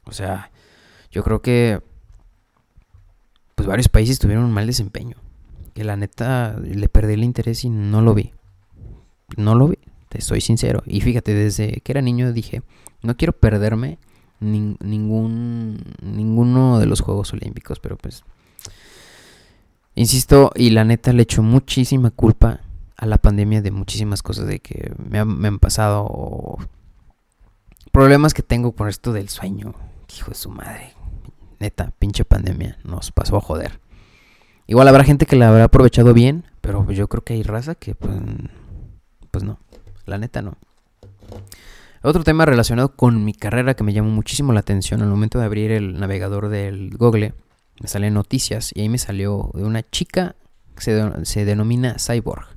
O 0.05 0.13
sea, 0.13 0.51
yo 1.11 1.25
creo 1.25 1.41
que 1.41 1.81
pues 3.55 3.67
varios 3.67 3.89
países 3.89 4.19
tuvieron 4.19 4.45
un 4.45 4.53
mal 4.53 4.67
desempeño. 4.67 5.17
Que 5.73 5.85
la 5.85 5.97
neta 5.97 6.59
le 6.63 6.89
perdí 6.91 7.15
el 7.15 7.25
interés 7.25 7.65
y 7.65 7.71
no 7.71 8.03
lo 8.03 8.13
vi. 8.13 8.33
No 9.39 9.55
lo 9.55 9.69
vi, 9.69 9.79
te 10.11 10.21
soy 10.21 10.43
sincero. 10.43 10.83
Y 10.85 11.01
fíjate, 11.01 11.33
desde 11.33 11.81
que 11.81 11.93
era 11.93 12.03
niño 12.03 12.35
dije, 12.35 12.63
no 13.03 13.17
quiero 13.17 13.33
perderme 13.33 13.99
ningún 14.39 15.83
ninguno 16.03 16.79
de 16.79 16.87
los 16.87 17.01
Juegos 17.01 17.33
Olímpicos, 17.33 17.81
pero 17.81 17.97
pues 17.97 18.23
insisto 19.95 20.53
y 20.55 20.71
la 20.71 20.85
neta 20.85 21.15
le 21.15 21.23
echo 21.23 21.43
muchísima 21.43 22.11
culpa 22.11 22.61
a 22.97 23.07
la 23.07 23.19
pandemia 23.19 23.63
de 23.63 23.71
muchísimas 23.71 24.23
cosas 24.23 24.47
de 24.47 24.61
que 24.61 24.93
me, 24.99 25.19
han 25.19 25.59
pasado 25.59 26.59
problemas 27.93 28.35
que 28.35 28.43
tengo 28.43 28.73
con 28.73 28.89
esto 28.89 29.13
del 29.13 29.29
sueño. 29.29 29.75
Hijo 30.17 30.31
de 30.31 30.37
su 30.37 30.51
madre. 30.51 30.95
Neta, 31.59 31.93
pinche 31.99 32.25
pandemia 32.25 32.79
nos 32.85 33.13
pasó 33.13 33.37
a 33.37 33.41
joder. 33.41 33.81
Igual 34.67 34.89
habrá 34.89 35.05
gente 35.05 35.27
que 35.27 35.37
la 35.37 35.49
habrá 35.49 35.65
aprovechado 35.65 36.15
bien, 36.15 36.45
pero 36.61 36.91
yo 36.91 37.09
creo 37.09 37.23
que 37.23 37.35
hay 37.35 37.43
raza 37.43 37.75
que 37.75 37.95
pues, 37.95 38.15
pues 39.31 39.45
no. 39.45 39.59
La 40.07 40.19
neta 40.19 40.43
no. 40.43 40.57
Otro 42.03 42.23
tema 42.25 42.47
relacionado 42.47 42.95
con 42.95 43.25
mi 43.25 43.33
carrera 43.33 43.75
que 43.75 43.85
me 43.85 43.93
llamó 43.93 44.11
muchísimo 44.11 44.53
la 44.53 44.61
atención 44.61 45.03
al 45.03 45.09
momento 45.09 45.39
de 45.39 45.45
abrir 45.45 45.73
el 45.73 45.99
navegador 45.99 46.49
del 46.49 46.97
Google, 46.97 47.35
me 47.81 47.89
salen 47.89 48.15
noticias 48.15 48.71
y 48.75 48.81
ahí 48.81 48.89
me 48.89 48.99
salió 48.99 49.51
de 49.55 49.65
una 49.65 49.83
chica 49.83 50.37
que 50.77 50.83
se, 50.83 51.25
se 51.25 51.45
denomina 51.45 51.97
Cyborg. 51.99 52.56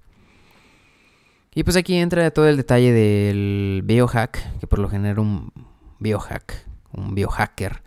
Y 1.60 1.66
pues 1.66 1.76
aquí 1.76 1.98
entra 1.98 2.32
todo 2.32 2.48
el 2.48 2.56
detalle 2.56 2.94
del 2.94 3.82
biohack, 3.84 4.60
que 4.62 4.66
por 4.66 4.80
lo 4.80 4.88
general 4.88 5.20
un 5.20 5.52
biohack, 6.00 6.66
un 6.94 7.14
biohacker. 7.16 7.84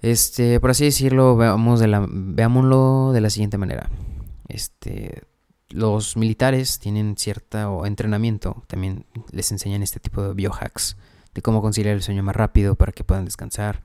Este, 0.00 0.60
por 0.60 0.70
así 0.70 0.84
decirlo, 0.84 1.36
veamos 1.36 1.80
de 1.80 1.88
la, 1.88 2.06
veámoslo 2.08 3.10
de 3.12 3.20
la 3.20 3.30
siguiente 3.30 3.58
manera. 3.58 3.90
Este, 4.46 5.24
los 5.70 6.16
militares 6.16 6.78
tienen 6.78 7.16
cierto 7.16 7.84
entrenamiento, 7.84 8.62
también 8.68 9.06
les 9.32 9.50
enseñan 9.50 9.82
este 9.82 9.98
tipo 9.98 10.22
de 10.22 10.34
biohacks, 10.34 10.96
de 11.34 11.42
cómo 11.42 11.60
conciliar 11.60 11.96
el 11.96 12.02
sueño 12.04 12.22
más 12.22 12.36
rápido 12.36 12.76
para 12.76 12.92
que 12.92 13.02
puedan 13.02 13.24
descansar, 13.24 13.82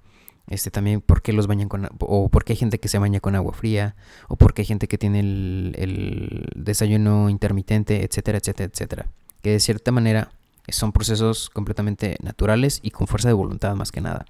este 0.48 0.72
también 0.72 1.02
por 1.02 1.22
qué 1.22 1.34
los 1.34 1.48
bañan 1.48 1.70
con 1.70 1.90
o 2.00 2.30
por 2.30 2.44
qué 2.44 2.54
hay 2.54 2.58
gente 2.58 2.80
que 2.80 2.90
se 2.90 3.00
baña 3.00 3.20
con 3.20 3.36
agua 3.36 3.54
fría 3.54 3.96
o 4.28 4.36
por 4.36 4.54
qué 4.54 4.64
hay 4.64 4.66
gente 4.66 4.88
que 4.88 4.98
tiene 4.98 5.20
el, 5.22 6.50
desayuno 6.56 7.30
intermitente, 7.30 8.04
etcétera, 8.04 8.40
etcétera, 8.40 8.70
etcétera. 8.72 9.08
Que 9.42 9.52
de 9.52 9.60
cierta 9.60 9.92
manera 9.92 10.32
son 10.70 10.92
procesos 10.92 11.50
completamente 11.50 12.18
naturales 12.22 12.80
y 12.82 12.92
con 12.92 13.08
fuerza 13.08 13.28
de 13.28 13.34
voluntad 13.34 13.76
más 13.76 13.92
que 13.92 14.02
nada. 14.02 14.26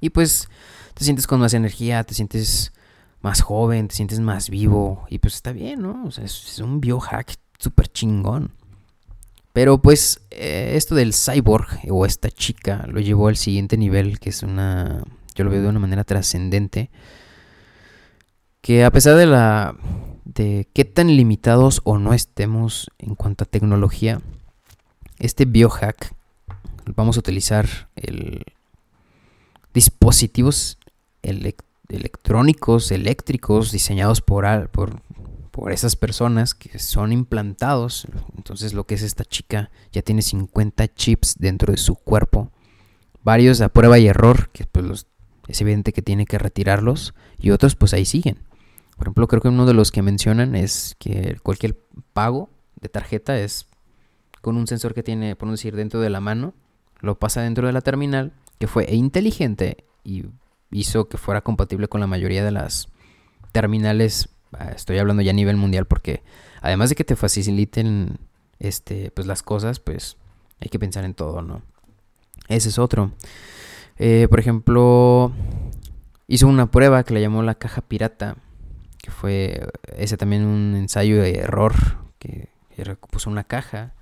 Y 0.00 0.10
pues 0.10 0.48
te 0.94 1.04
sientes 1.04 1.26
con 1.26 1.40
más 1.40 1.54
energía, 1.54 2.04
te 2.04 2.14
sientes 2.14 2.72
más 3.20 3.40
joven, 3.40 3.88
te 3.88 3.94
sientes 3.94 4.20
más 4.20 4.50
vivo 4.50 5.06
y 5.08 5.18
pues 5.18 5.34
está 5.34 5.52
bien, 5.52 5.82
¿no? 5.82 6.04
O 6.04 6.10
sea, 6.10 6.24
es, 6.24 6.58
un 6.58 6.80
biohack 6.80 7.34
súper 7.58 7.88
chingón. 7.88 8.52
Pero 9.58 9.82
pues 9.82 10.20
eh, 10.30 10.74
esto 10.76 10.94
del 10.94 11.12
cyborg 11.12 11.80
o 11.90 12.06
esta 12.06 12.30
chica 12.30 12.86
lo 12.86 13.00
llevó 13.00 13.26
al 13.26 13.36
siguiente 13.36 13.76
nivel, 13.76 14.20
que 14.20 14.30
es 14.30 14.44
una, 14.44 15.02
yo 15.34 15.42
lo 15.42 15.50
veo 15.50 15.62
de 15.62 15.68
una 15.68 15.80
manera 15.80 16.04
trascendente, 16.04 16.90
que 18.60 18.84
a 18.84 18.92
pesar 18.92 19.16
de 19.16 19.26
la 19.26 19.74
de 20.24 20.68
qué 20.72 20.84
tan 20.84 21.08
limitados 21.08 21.80
o 21.82 21.98
no 21.98 22.14
estemos 22.14 22.88
en 22.98 23.16
cuanto 23.16 23.42
a 23.42 23.48
tecnología, 23.48 24.20
este 25.18 25.44
biohack 25.44 26.14
vamos 26.94 27.16
a 27.16 27.18
utilizar 27.18 27.66
el 27.96 28.44
dispositivos 29.74 30.78
electrónicos, 31.88 32.92
eléctricos 32.92 33.72
diseñados 33.72 34.20
por, 34.20 34.68
por 34.68 35.02
por 35.58 35.72
esas 35.72 35.96
personas 35.96 36.54
que 36.54 36.78
son 36.78 37.10
implantados. 37.10 38.06
Entonces 38.36 38.74
lo 38.74 38.84
que 38.84 38.94
es 38.94 39.02
esta 39.02 39.24
chica 39.24 39.72
ya 39.90 40.02
tiene 40.02 40.22
50 40.22 40.94
chips 40.94 41.34
dentro 41.36 41.72
de 41.72 41.78
su 41.78 41.96
cuerpo. 41.96 42.52
Varios 43.24 43.60
a 43.60 43.68
prueba 43.68 43.98
y 43.98 44.06
error, 44.06 44.50
que 44.52 44.66
pues 44.66 45.08
es 45.48 45.60
evidente 45.60 45.92
que 45.92 46.00
tiene 46.00 46.26
que 46.26 46.38
retirarlos. 46.38 47.12
Y 47.38 47.50
otros 47.50 47.74
pues 47.74 47.92
ahí 47.92 48.04
siguen. 48.04 48.38
Por 48.96 49.08
ejemplo, 49.08 49.26
creo 49.26 49.42
que 49.42 49.48
uno 49.48 49.66
de 49.66 49.74
los 49.74 49.90
que 49.90 50.00
mencionan 50.00 50.54
es 50.54 50.94
que 51.00 51.38
cualquier 51.42 51.76
pago 52.12 52.50
de 52.80 52.88
tarjeta 52.88 53.36
es 53.36 53.66
con 54.40 54.56
un 54.56 54.68
sensor 54.68 54.94
que 54.94 55.02
tiene, 55.02 55.34
por 55.34 55.50
decir, 55.50 55.74
dentro 55.74 55.98
de 55.98 56.10
la 56.10 56.20
mano. 56.20 56.54
Lo 57.00 57.18
pasa 57.18 57.42
dentro 57.42 57.66
de 57.66 57.72
la 57.72 57.80
terminal, 57.80 58.32
que 58.60 58.68
fue 58.68 58.86
inteligente 58.94 59.86
y 60.04 60.26
hizo 60.70 61.08
que 61.08 61.18
fuera 61.18 61.40
compatible 61.40 61.88
con 61.88 62.00
la 62.00 62.06
mayoría 62.06 62.44
de 62.44 62.52
las 62.52 62.90
terminales 63.50 64.28
estoy 64.74 64.98
hablando 64.98 65.22
ya 65.22 65.30
a 65.30 65.34
nivel 65.34 65.56
mundial 65.56 65.86
porque 65.86 66.22
además 66.60 66.90
de 66.90 66.96
que 66.96 67.04
te 67.04 67.16
faciliten 67.16 68.18
este, 68.58 69.10
pues 69.10 69.26
las 69.26 69.42
cosas, 69.42 69.80
pues 69.80 70.16
hay 70.60 70.68
que 70.68 70.78
pensar 70.78 71.04
en 71.04 71.14
todo, 71.14 71.42
¿no? 71.42 71.62
Ese 72.48 72.68
es 72.68 72.78
otro. 72.78 73.12
Eh, 73.98 74.26
por 74.30 74.40
ejemplo, 74.40 75.32
hizo 76.26 76.46
una 76.46 76.70
prueba 76.70 77.04
que 77.04 77.14
le 77.14 77.20
llamó 77.20 77.42
la 77.42 77.54
caja 77.54 77.82
pirata, 77.82 78.36
que 79.02 79.10
fue 79.10 79.68
ese 79.96 80.16
también 80.16 80.44
un 80.44 80.74
ensayo 80.76 81.20
de 81.20 81.38
error, 81.38 81.74
que, 82.18 82.48
que 82.74 82.96
puso 83.10 83.30
una 83.30 83.44
caja 83.44 83.92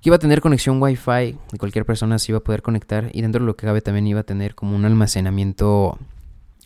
que 0.00 0.10
iba 0.10 0.16
a 0.16 0.20
tener 0.20 0.40
conexión 0.40 0.80
Wi-Fi 0.80 1.38
y 1.52 1.58
cualquier 1.58 1.84
persona 1.84 2.18
se 2.18 2.32
iba 2.32 2.38
a 2.38 2.42
poder 2.42 2.62
conectar 2.62 3.10
y 3.12 3.22
dentro 3.22 3.40
de 3.40 3.46
lo 3.46 3.56
que 3.56 3.66
cabe 3.66 3.80
también 3.80 4.06
iba 4.06 4.20
a 4.20 4.24
tener 4.24 4.54
como 4.54 4.76
un 4.76 4.84
almacenamiento 4.84 5.98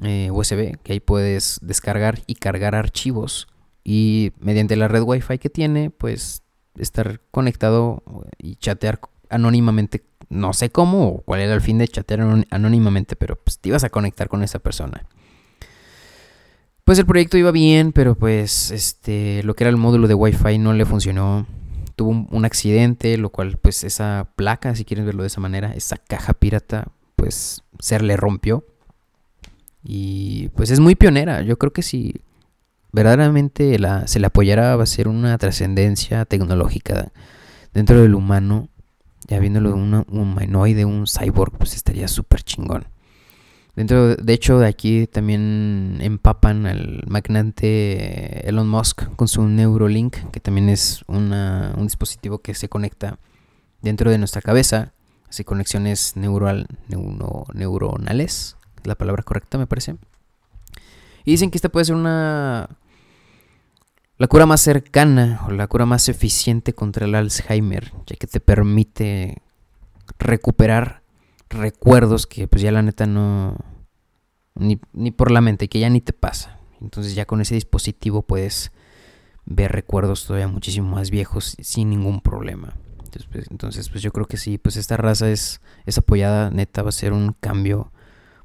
eh, 0.03 0.31
USB, 0.31 0.79
que 0.83 0.93
ahí 0.95 1.01
puedes 1.01 1.59
descargar 1.63 2.23
y 2.27 2.35
cargar 2.35 2.75
archivos. 2.75 3.49
Y 3.85 4.33
mediante 4.39 4.77
la 4.77 4.89
red 4.89 5.03
Wi-Fi 5.03 5.39
que 5.39 5.51
tiene, 5.51 5.91
pues 5.91 6.43
estar 6.79 7.21
conectado 7.31 8.03
y 8.39 8.57
chatear 8.57 9.01
anónimamente. 9.29 10.05
No 10.29 10.53
sé 10.53 10.71
cómo 10.71 11.09
o 11.09 11.23
cuál 11.23 11.41
era 11.41 11.55
el 11.55 11.61
fin 11.61 11.79
de 11.79 11.89
chatear 11.89 12.45
anónimamente, 12.51 13.17
pero 13.17 13.37
pues 13.37 13.59
te 13.59 13.69
ibas 13.69 13.85
a 13.85 13.91
conectar 13.91 14.29
con 14.29 14.43
esa 14.43 14.59
persona. 14.59 15.07
Pues 16.85 16.99
el 16.99 17.07
proyecto 17.07 17.39
iba 17.39 17.53
bien, 17.53 17.93
pero 17.93 18.17
pues 18.17 18.71
este 18.71 19.43
lo 19.45 19.55
que 19.55 19.65
era 19.65 19.71
el 19.71 19.77
módulo 19.77 20.09
de 20.09 20.15
Wi-Fi 20.15 20.59
no 20.59 20.73
le 20.73 20.85
funcionó. 20.85 21.47
Tuvo 21.95 22.27
un, 22.31 22.45
accidente, 22.45 23.19
lo 23.19 23.29
cual 23.29 23.59
pues 23.59 23.85
esa 23.85 24.31
placa, 24.35 24.75
si 24.75 24.85
quieres 24.85 25.05
verlo 25.05 25.23
de 25.23 25.27
esa 25.29 25.41
manera, 25.41 25.75
esa 25.75 25.99
caja 25.99 26.33
pirata, 26.33 26.89
pues 27.15 27.63
se 27.79 28.01
le 28.01 28.17
rompió. 28.17 28.65
Y 29.85 30.49
pues 30.51 30.71
es 30.71 30.81
muy 30.81 30.95
pionera. 30.95 31.43
Yo 31.43 31.59
creo 31.59 31.73
que 31.73 31.83
si 31.83 32.15
verdaderamente 32.93 33.79
la, 33.79 34.07
se 34.07 34.21
le 34.21 34.27
apoyara 34.27 34.77
va 34.77 34.85
a 34.85 34.87
ser 34.87 35.09
una 35.09 35.37
trascendencia 35.39 36.25
tecnológica 36.25 37.13
dentro 37.73 38.01
del 38.01 38.15
humano. 38.15 38.69
Ya 39.29 39.39
viéndolo 39.39 39.75
un 39.75 40.05
humanoide, 40.09 40.85
un 40.85 41.07
cyborg, 41.07 41.57
pues 41.57 41.75
estaría 41.75 42.09
súper 42.09 42.43
chingón. 42.43 42.87
Dentro, 43.75 44.17
de 44.17 44.33
hecho, 44.35 44.59
de 44.59 44.67
aquí 44.67 45.07
también 45.07 45.99
empapan 46.01 46.67
al 46.67 47.05
magnate 47.07 48.47
Elon 48.47 48.69
Musk 48.69 49.05
con 49.17 49.29
su 49.29 49.47
Neurolink, 49.47 50.17
que 50.31 50.41
también 50.41 50.69
es 50.69 51.03
una, 51.07 51.73
un 51.79 51.85
dispositivo 51.85 52.41
que 52.41 52.55
se 52.55 52.69
conecta 52.69 53.19
dentro 53.81 54.11
de 54.11 54.19
nuestra 54.19 54.43
cabeza, 54.43 54.93
hace 55.29 55.45
conexiones 55.45 56.17
neural, 56.17 56.67
neuronales 57.55 58.57
la 58.85 58.95
palabra 58.95 59.23
correcta, 59.23 59.59
me 59.59 59.67
parece. 59.67 59.97
Y 61.25 61.33
dicen 61.33 61.51
que 61.51 61.59
esta 61.59 61.69
puede 61.69 61.87
ser 61.87 61.95
una. 61.95 62.69
La 64.19 64.29
cura 64.29 64.47
más 64.47 64.61
cercana 64.61 65.43
o 65.47 65.51
la 65.51 65.67
cura 65.67 65.87
más 65.87 66.09
eficiente 66.09 66.75
contra 66.75 67.07
el 67.07 67.15
Alzheimer, 67.15 67.93
ya 68.07 68.17
que 68.17 68.27
te 68.27 68.41
permite 68.41 69.43
recuperar 70.19 71.03
recuerdos 71.49 72.27
que, 72.27 72.47
pues, 72.47 72.63
ya 72.63 72.73
la 72.73 72.83
neta 72.83 73.07
no. 73.07 73.57
Ni, 74.55 74.81
ni 74.93 75.11
por 75.11 75.31
la 75.31 75.41
mente, 75.41 75.69
que 75.69 75.81
ya 75.81 75.89
ni 75.89 76.01
te 76.01 76.13
pasa. 76.13 76.59
Entonces, 76.81 77.15
ya 77.15 77.25
con 77.25 77.41
ese 77.41 77.55
dispositivo 77.55 78.23
puedes 78.23 78.71
ver 79.45 79.73
recuerdos 79.73 80.27
todavía 80.27 80.49
muchísimo 80.49 80.91
más 80.97 81.11
viejos 81.11 81.57
sin 81.61 81.91
ningún 81.91 82.21
problema. 82.21 82.75
Entonces, 82.99 83.29
pues, 83.31 83.51
entonces, 83.51 83.89
pues 83.89 84.03
yo 84.03 84.13
creo 84.13 84.27
que 84.27 84.37
sí, 84.37 84.59
pues 84.59 84.77
esta 84.77 84.97
raza 84.97 85.31
es, 85.31 85.61
es 85.85 85.99
apoyada, 85.99 86.51
neta, 86.51 86.83
va 86.83 86.89
a 86.89 86.93
ser 86.93 87.13
un 87.13 87.35
cambio 87.39 87.92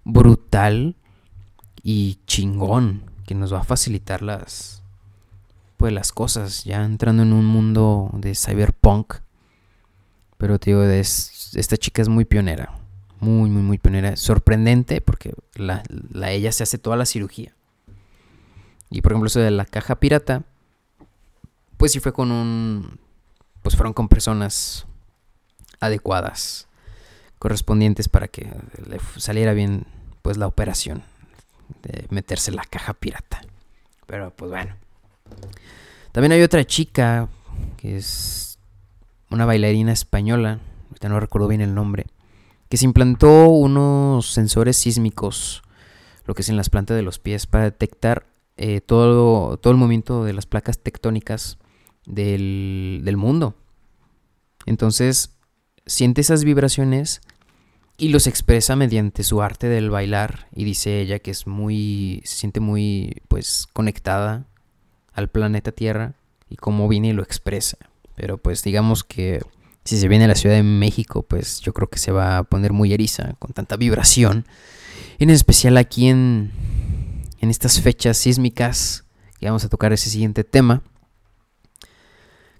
brutal 0.07 0.95
y 1.83 2.19
chingón 2.25 3.03
que 3.25 3.35
nos 3.35 3.53
va 3.53 3.59
a 3.59 3.63
facilitar 3.63 4.21
las 4.21 4.81
pues 5.75 5.93
las 5.93 6.11
cosas 6.11 6.63
ya 6.63 6.83
entrando 6.83 7.21
en 7.23 7.33
un 7.33 7.45
mundo 7.45 8.09
de 8.13 8.33
cyberpunk. 8.33 9.15
Pero 10.37 10.59
tío 10.59 10.83
esta 10.89 11.77
chica 11.77 12.01
es 12.01 12.09
muy 12.09 12.25
pionera 12.25 12.71
muy 13.19 13.49
muy 13.49 13.61
muy 13.61 13.77
pionera. 13.77 14.15
Sorprendente 14.15 15.01
porque 15.01 15.33
la, 15.55 15.83
la, 15.89 16.31
ella 16.31 16.51
se 16.51 16.63
hace 16.63 16.77
toda 16.77 16.95
la 16.95 17.05
cirugía. 17.05 17.53
Y 18.89 19.01
por 19.01 19.11
ejemplo 19.11 19.27
eso 19.27 19.39
de 19.39 19.51
la 19.51 19.65
caja 19.65 19.99
pirata 19.99 20.43
pues 21.75 21.91
sí 21.91 21.99
fue 21.99 22.13
con 22.13 22.31
un 22.31 22.99
pues 23.61 23.75
fueron 23.75 23.93
con 23.93 24.07
personas 24.07 24.87
adecuadas 25.81 26.67
correspondientes 27.39 28.07
para 28.07 28.27
que 28.29 28.49
le 28.89 28.99
saliera 29.17 29.53
bien 29.53 29.85
pues 30.27 30.35
la 30.35 30.47
operación 30.47 31.03
de 31.83 32.05
meterse 32.09 32.51
la 32.51 32.65
caja 32.69 32.93
pirata. 32.93 33.39
Pero 34.07 34.29
pues 34.35 34.51
bueno. 34.51 34.75
También 36.11 36.33
hay 36.33 36.41
otra 36.41 36.65
chica 36.65 37.29
que 37.77 37.95
es 37.95 38.59
una 39.29 39.45
bailarina 39.45 39.93
española, 39.93 40.59
ahorita 40.89 41.07
no 41.07 41.21
recuerdo 41.21 41.47
bien 41.47 41.61
el 41.61 41.73
nombre, 41.73 42.07
que 42.67 42.75
se 42.75 42.83
implantó 42.83 43.47
unos 43.47 44.33
sensores 44.33 44.75
sísmicos, 44.75 45.61
lo 46.25 46.33
que 46.33 46.41
es 46.41 46.49
en 46.49 46.57
las 46.57 46.69
plantas 46.69 46.97
de 46.97 47.03
los 47.03 47.19
pies, 47.19 47.47
para 47.47 47.63
detectar 47.63 48.25
eh, 48.57 48.81
todo, 48.81 49.55
todo 49.55 49.71
el 49.71 49.79
movimiento 49.79 50.25
de 50.25 50.33
las 50.33 50.45
placas 50.45 50.77
tectónicas 50.79 51.57
del, 52.05 52.99
del 53.05 53.15
mundo. 53.15 53.55
Entonces, 54.65 55.37
siente 55.85 56.19
esas 56.19 56.43
vibraciones 56.43 57.21
y 57.97 58.09
los 58.09 58.27
expresa 58.27 58.75
mediante 58.75 59.23
su 59.23 59.41
arte 59.41 59.67
del 59.67 59.89
bailar 59.89 60.47
y 60.53 60.63
dice 60.63 61.01
ella 61.01 61.19
que 61.19 61.31
es 61.31 61.47
muy 61.47 62.21
se 62.25 62.37
siente 62.37 62.59
muy 62.59 63.21
pues 63.27 63.67
conectada 63.73 64.45
al 65.13 65.29
planeta 65.29 65.71
Tierra 65.71 66.13
y 66.47 66.57
cómo 66.57 66.87
viene 66.87 67.09
y 67.09 67.13
lo 67.13 67.23
expresa. 67.23 67.77
Pero 68.15 68.37
pues 68.37 68.63
digamos 68.63 69.03
que 69.03 69.41
si 69.83 69.97
se 69.97 70.07
viene 70.07 70.25
a 70.25 70.27
la 70.27 70.35
Ciudad 70.35 70.55
de 70.55 70.63
México, 70.63 71.23
pues 71.23 71.59
yo 71.61 71.73
creo 71.73 71.89
que 71.89 71.97
se 71.97 72.11
va 72.11 72.37
a 72.37 72.43
poner 72.43 72.71
muy 72.71 72.93
eriza 72.93 73.33
con 73.39 73.53
tanta 73.53 73.77
vibración. 73.77 74.45
En 75.17 75.29
especial 75.29 75.77
aquí 75.77 76.07
en 76.07 76.51
en 77.39 77.49
estas 77.49 77.81
fechas 77.81 78.17
sísmicas 78.17 79.05
que 79.39 79.45
vamos 79.45 79.63
a 79.63 79.69
tocar 79.69 79.93
ese 79.93 80.09
siguiente 80.09 80.43
tema. 80.43 80.81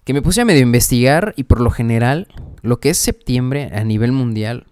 Que 0.04 0.14
me 0.14 0.22
puse 0.22 0.42
a 0.42 0.46
medio 0.46 0.62
investigar 0.62 1.34
y 1.36 1.44
por 1.44 1.60
lo 1.60 1.70
general 1.70 2.28
lo 2.62 2.80
que 2.80 2.90
es 2.90 2.98
septiembre 2.98 3.72
a 3.74 3.84
nivel 3.84 4.12
mundial 4.12 4.68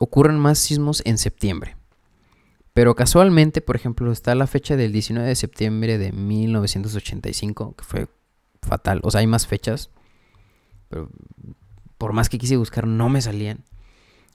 ocurren 0.00 0.38
más 0.38 0.58
sismos 0.58 1.02
en 1.04 1.18
septiembre. 1.18 1.76
Pero 2.72 2.96
casualmente, 2.96 3.60
por 3.60 3.76
ejemplo, 3.76 4.10
está 4.10 4.34
la 4.34 4.46
fecha 4.46 4.76
del 4.76 4.92
19 4.92 5.28
de 5.28 5.36
septiembre 5.36 5.98
de 5.98 6.12
1985, 6.12 7.76
que 7.76 7.84
fue 7.84 8.08
fatal. 8.62 9.00
O 9.02 9.10
sea, 9.10 9.20
hay 9.20 9.26
más 9.26 9.46
fechas, 9.46 9.90
pero 10.88 11.10
por 11.98 12.14
más 12.14 12.30
que 12.30 12.38
quise 12.38 12.56
buscar, 12.56 12.86
no 12.86 13.10
me 13.10 13.20
salían. 13.20 13.64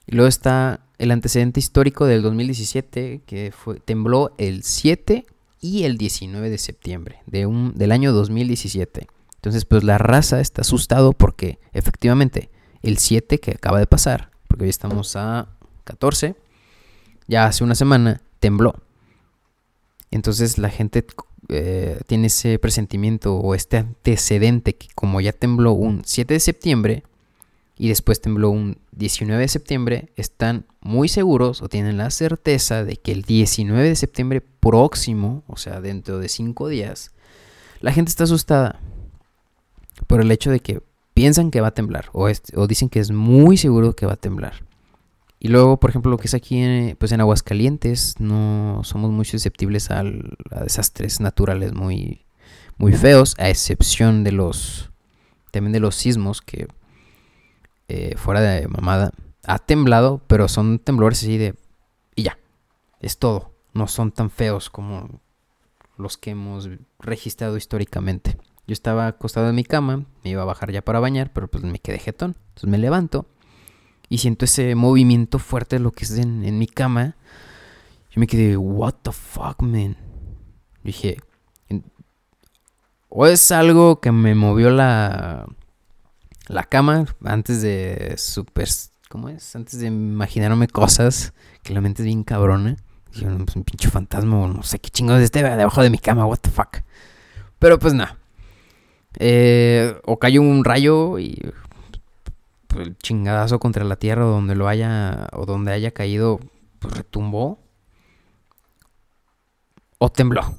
Y 0.06 0.14
luego 0.14 0.28
está 0.28 0.86
el 0.98 1.10
antecedente 1.10 1.58
histórico 1.58 2.06
del 2.06 2.22
2017, 2.22 3.22
que 3.26 3.52
fue, 3.52 3.80
tembló 3.80 4.32
el 4.38 4.62
7 4.62 5.26
y 5.60 5.82
el 5.82 5.98
19 5.98 6.48
de 6.48 6.58
septiembre 6.58 7.22
de 7.26 7.46
un, 7.46 7.74
del 7.74 7.90
año 7.90 8.12
2017. 8.12 9.08
Entonces, 9.34 9.64
pues 9.64 9.82
la 9.82 9.98
raza 9.98 10.40
está 10.40 10.62
asustado 10.62 11.12
porque 11.12 11.58
efectivamente 11.72 12.50
el 12.82 12.98
7 12.98 13.40
que 13.40 13.50
acaba 13.52 13.80
de 13.80 13.88
pasar, 13.88 14.30
porque 14.46 14.64
hoy 14.64 14.70
estamos 14.70 15.16
a 15.16 15.55
14, 15.86 16.36
ya 17.28 17.46
hace 17.46 17.64
una 17.64 17.74
semana 17.74 18.20
tembló. 18.40 18.74
Entonces 20.10 20.58
la 20.58 20.68
gente 20.68 21.04
eh, 21.48 22.00
tiene 22.06 22.26
ese 22.26 22.58
presentimiento 22.58 23.36
o 23.36 23.54
este 23.54 23.78
antecedente 23.78 24.74
que 24.74 24.88
como 24.94 25.20
ya 25.20 25.32
tembló 25.32 25.72
un 25.72 26.02
7 26.04 26.34
de 26.34 26.40
septiembre 26.40 27.02
y 27.78 27.88
después 27.88 28.20
tembló 28.20 28.50
un 28.50 28.78
19 28.92 29.42
de 29.42 29.48
septiembre, 29.48 30.12
están 30.16 30.66
muy 30.80 31.08
seguros 31.08 31.62
o 31.62 31.68
tienen 31.68 31.98
la 31.98 32.10
certeza 32.10 32.84
de 32.84 32.96
que 32.96 33.12
el 33.12 33.22
19 33.22 33.88
de 33.88 33.96
septiembre 33.96 34.40
próximo, 34.40 35.44
o 35.46 35.56
sea, 35.56 35.80
dentro 35.80 36.18
de 36.18 36.28
5 36.28 36.68
días, 36.68 37.12
la 37.80 37.92
gente 37.92 38.08
está 38.08 38.24
asustada 38.24 38.80
por 40.06 40.20
el 40.20 40.30
hecho 40.32 40.50
de 40.50 40.60
que 40.60 40.80
piensan 41.14 41.50
que 41.50 41.60
va 41.60 41.68
a 41.68 41.74
temblar 41.74 42.08
o, 42.12 42.28
o 42.54 42.66
dicen 42.66 42.88
que 42.88 43.00
es 43.00 43.10
muy 43.10 43.56
seguro 43.56 43.94
que 43.94 44.06
va 44.06 44.14
a 44.14 44.16
temblar. 44.16 44.65
Y 45.38 45.48
luego, 45.48 45.78
por 45.78 45.90
ejemplo, 45.90 46.10
lo 46.10 46.18
que 46.18 46.28
es 46.28 46.34
aquí 46.34 46.58
en, 46.58 46.96
pues 46.96 47.12
en 47.12 47.20
Aguascalientes, 47.20 48.14
no 48.18 48.80
somos 48.84 49.10
muy 49.10 49.24
susceptibles 49.24 49.90
a, 49.90 50.02
desastres 50.62 51.20
naturales 51.20 51.74
muy, 51.74 52.24
muy 52.78 52.92
feos, 52.92 53.34
a 53.38 53.50
excepción 53.50 54.24
de 54.24 54.32
los, 54.32 54.90
también 55.50 55.72
de 55.72 55.80
los 55.80 55.94
sismos 55.94 56.40
que 56.40 56.68
eh, 57.88 58.14
fuera 58.16 58.40
de 58.40 58.66
mamada, 58.66 59.12
ha 59.44 59.58
temblado, 59.58 60.22
pero 60.26 60.48
son 60.48 60.78
temblores 60.78 61.22
así 61.22 61.36
de, 61.36 61.54
y 62.14 62.24
ya, 62.24 62.38
es 63.00 63.18
todo, 63.18 63.52
no 63.74 63.88
son 63.88 64.12
tan 64.12 64.30
feos 64.30 64.70
como 64.70 65.20
los 65.98 66.16
que 66.16 66.30
hemos 66.30 66.68
registrado 66.98 67.56
históricamente. 67.56 68.38
Yo 68.66 68.72
estaba 68.72 69.06
acostado 69.06 69.48
en 69.48 69.54
mi 69.54 69.64
cama, 69.64 70.06
me 70.24 70.30
iba 70.30 70.42
a 70.42 70.46
bajar 70.46 70.72
ya 70.72 70.82
para 70.82 70.98
bañar, 70.98 71.32
pero 71.32 71.46
pues 71.48 71.62
me 71.62 71.78
quedé 71.78 71.98
jetón. 71.98 72.36
Entonces 72.48 72.68
me 72.68 72.78
levanto 72.78 73.26
y 74.08 74.18
siento 74.18 74.44
ese 74.44 74.74
movimiento 74.74 75.38
fuerte 75.38 75.76
de 75.76 75.80
lo 75.80 75.90
que 75.92 76.04
es 76.04 76.18
en, 76.18 76.44
en 76.44 76.58
mi 76.58 76.66
cama. 76.66 77.16
Yo 78.10 78.20
me 78.20 78.26
quedé, 78.26 78.56
what 78.56 78.94
the 79.02 79.12
fuck, 79.12 79.62
man. 79.62 79.96
Dije, 80.82 81.18
o 83.08 83.26
es 83.26 83.50
algo 83.50 84.00
que 84.00 84.12
me 84.12 84.34
movió 84.34 84.70
la, 84.70 85.46
la 86.48 86.64
cama 86.64 87.06
antes 87.24 87.62
de 87.62 88.14
super, 88.18 88.68
¿cómo 89.08 89.28
es? 89.28 89.56
Antes 89.56 89.80
de 89.80 89.86
imaginarme 89.86 90.68
cosas, 90.68 91.32
que 91.62 91.74
la 91.74 91.80
mente 91.80 92.02
es 92.02 92.06
bien 92.06 92.24
cabrona. 92.24 92.76
Dije, 93.12 93.26
pues 93.26 93.56
un 93.56 93.64
pinche 93.64 93.90
fantasma 93.90 94.38
o 94.38 94.48
no 94.48 94.62
sé 94.62 94.78
qué 94.78 94.90
chingados 94.90 95.22
esté 95.22 95.42
debajo 95.42 95.82
de 95.82 95.90
mi 95.90 95.98
cama, 95.98 96.26
what 96.26 96.38
the 96.38 96.50
fuck. 96.50 96.78
Pero 97.58 97.78
pues 97.78 97.94
nada. 97.94 98.18
Eh, 99.18 99.98
o 100.04 100.18
cayó 100.18 100.42
un 100.42 100.62
rayo 100.62 101.18
y 101.18 101.52
el 102.80 102.96
chingadazo 102.98 103.58
contra 103.58 103.84
la 103.84 103.96
tierra 103.96 104.24
donde 104.24 104.54
lo 104.54 104.68
haya 104.68 105.28
o 105.32 105.46
donde 105.46 105.72
haya 105.72 105.90
caído 105.90 106.40
pues 106.78 106.94
retumbó 106.94 107.58
o 109.98 110.10
tembló. 110.10 110.54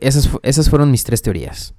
Esas, 0.00 0.28
esas 0.42 0.68
fueron 0.68 0.90
mis 0.90 1.04
tres 1.04 1.22
teorías. 1.22 1.74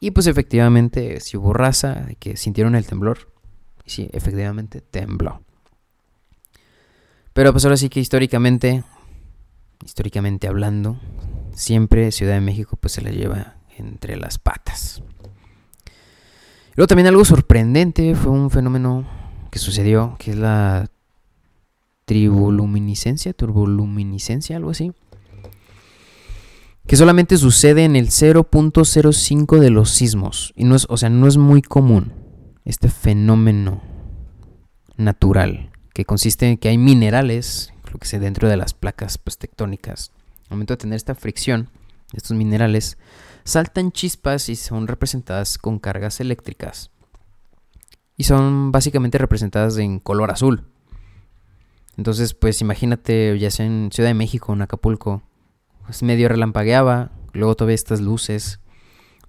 Y 0.00 0.12
pues 0.12 0.26
efectivamente, 0.26 1.20
si 1.20 1.36
hubo 1.36 1.52
raza 1.52 2.06
que 2.18 2.36
sintieron 2.36 2.74
el 2.74 2.86
temblor, 2.86 3.32
sí, 3.86 4.08
efectivamente 4.12 4.80
tembló. 4.80 5.42
Pero 7.32 7.52
pues 7.52 7.64
ahora 7.64 7.76
sí 7.76 7.88
que 7.88 8.00
históricamente, 8.00 8.82
históricamente 9.84 10.48
hablando, 10.48 10.98
siempre 11.54 12.12
Ciudad 12.12 12.34
de 12.34 12.40
México 12.40 12.76
pues 12.76 12.92
se 12.92 13.02
la 13.02 13.10
lleva 13.10 13.56
entre 13.76 14.16
las 14.16 14.38
patas. 14.38 15.02
Luego 16.78 16.86
también 16.86 17.08
algo 17.08 17.24
sorprendente 17.24 18.14
fue 18.14 18.30
un 18.30 18.50
fenómeno 18.50 19.04
que 19.50 19.58
sucedió, 19.58 20.14
que 20.16 20.30
es 20.30 20.36
la 20.36 20.88
triboluminiscencia, 22.04 23.32
turboluminiscencia, 23.32 24.56
algo 24.56 24.70
así. 24.70 24.92
Que 26.86 26.94
solamente 26.94 27.36
sucede 27.36 27.84
en 27.84 27.96
el 27.96 28.10
0.05 28.10 29.58
de 29.58 29.70
los 29.70 29.90
sismos. 29.90 30.54
Y 30.54 30.62
no 30.62 30.76
es, 30.76 30.86
o 30.88 30.96
sea, 30.96 31.10
no 31.10 31.26
es 31.26 31.36
muy 31.36 31.62
común 31.62 32.12
este 32.64 32.88
fenómeno 32.88 33.82
natural. 34.96 35.72
Que 35.92 36.04
consiste 36.04 36.48
en 36.48 36.58
que 36.58 36.68
hay 36.68 36.78
minerales, 36.78 37.72
lo 37.92 37.98
que 37.98 38.06
sé, 38.06 38.20
dentro 38.20 38.48
de 38.48 38.56
las 38.56 38.72
placas 38.72 39.18
pues, 39.18 39.36
tectónicas. 39.36 40.12
Al 40.44 40.50
momento 40.50 40.74
de 40.74 40.78
tener 40.78 40.94
esta 40.94 41.16
fricción, 41.16 41.70
estos 42.12 42.36
minerales 42.36 42.98
saltan 43.48 43.92
chispas 43.92 44.50
y 44.50 44.56
son 44.56 44.86
representadas 44.86 45.56
con 45.56 45.78
cargas 45.78 46.20
eléctricas. 46.20 46.90
Y 48.14 48.24
son 48.24 48.72
básicamente 48.72 49.16
representadas 49.16 49.78
en 49.78 50.00
color 50.00 50.30
azul. 50.30 50.66
Entonces, 51.96 52.34
pues 52.34 52.60
imagínate, 52.60 53.38
ya 53.38 53.50
sea 53.50 53.64
en 53.64 53.88
Ciudad 53.90 54.10
de 54.10 54.14
México, 54.14 54.52
en 54.52 54.60
Acapulco, 54.60 55.22
pues 55.86 56.02
medio 56.02 56.28
relampagueaba, 56.28 57.10
luego 57.32 57.56
todavía 57.56 57.74
estas 57.74 58.02
luces, 58.02 58.60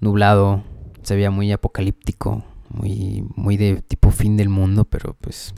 nublado, 0.02 0.64
se 1.02 1.16
veía 1.16 1.32
muy 1.32 1.52
apocalíptico, 1.54 2.44
muy, 2.68 3.26
muy 3.36 3.56
de 3.56 3.82
tipo 3.82 4.12
fin 4.12 4.36
del 4.36 4.50
mundo, 4.50 4.84
pero 4.84 5.16
pues 5.22 5.54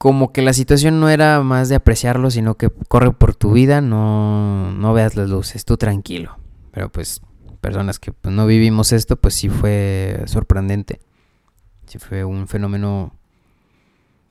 como 0.00 0.32
que 0.32 0.40
la 0.40 0.54
situación 0.54 0.98
no 0.98 1.10
era 1.10 1.42
más 1.42 1.68
de 1.68 1.74
apreciarlo, 1.74 2.30
sino 2.30 2.54
que 2.54 2.70
corre 2.88 3.12
por 3.12 3.34
tu 3.34 3.52
vida, 3.52 3.82
no, 3.82 4.72
no 4.72 4.94
veas 4.94 5.14
las 5.14 5.28
luces, 5.28 5.66
tú 5.66 5.76
tranquilo. 5.76 6.38
Pero 6.70 6.90
pues 6.90 7.20
personas 7.60 7.98
que 7.98 8.10
pues, 8.10 8.34
no 8.34 8.46
vivimos 8.46 8.94
esto, 8.94 9.16
pues 9.16 9.34
sí 9.34 9.50
fue 9.50 10.22
sorprendente. 10.24 11.02
Sí 11.84 11.98
fue 11.98 12.24
un 12.24 12.48
fenómeno 12.48 13.14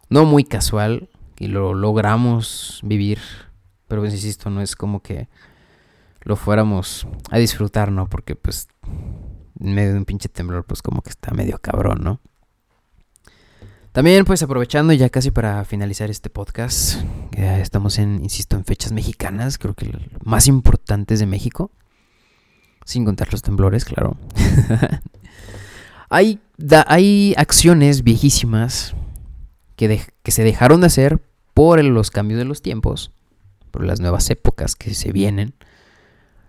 no 0.09 0.25
muy 0.25 0.43
casual 0.43 1.11
y 1.37 1.49
lo 1.49 1.75
logramos 1.75 2.79
vivir. 2.83 3.19
Pero 3.87 4.01
pues 4.01 4.11
insisto, 4.11 4.49
no 4.49 4.63
es 4.63 4.75
como 4.75 5.03
que 5.03 5.29
lo 6.21 6.35
fuéramos 6.35 7.05
a 7.29 7.37
disfrutar, 7.37 7.91
¿no? 7.91 8.09
Porque 8.09 8.35
pues 8.35 8.69
en 9.59 9.75
medio 9.75 9.91
de 9.91 9.99
un 9.99 10.05
pinche 10.05 10.29
temblor, 10.29 10.65
pues 10.65 10.81
como 10.81 11.03
que 11.03 11.11
está 11.11 11.31
medio 11.31 11.59
cabrón, 11.59 11.99
¿no? 12.01 12.21
También 13.99 14.23
pues 14.23 14.41
aprovechando 14.41 14.93
ya 14.93 15.09
casi 15.09 15.29
para 15.29 15.65
finalizar 15.65 16.09
este 16.09 16.29
podcast, 16.29 17.01
ya 17.37 17.59
estamos 17.59 17.99
en, 17.99 18.23
insisto, 18.23 18.55
en 18.55 18.63
fechas 18.63 18.93
mexicanas, 18.93 19.57
creo 19.57 19.73
que 19.73 19.91
más 20.23 20.47
importantes 20.47 21.19
de 21.19 21.25
México, 21.25 21.69
sin 22.85 23.03
contar 23.03 23.27
los 23.33 23.41
temblores, 23.41 23.83
claro. 23.83 24.15
hay, 26.09 26.39
hay 26.87 27.33
acciones 27.35 28.05
viejísimas 28.05 28.95
que, 29.75 30.01
que 30.23 30.31
se 30.31 30.45
dejaron 30.45 30.79
de 30.79 30.87
hacer 30.87 31.21
por 31.53 31.83
los 31.83 32.09
cambios 32.09 32.37
de 32.37 32.45
los 32.45 32.61
tiempos, 32.61 33.11
por 33.69 33.83
las 33.83 33.99
nuevas 33.99 34.29
épocas 34.29 34.77
que 34.77 34.93
se 34.93 35.11
vienen, 35.11 35.55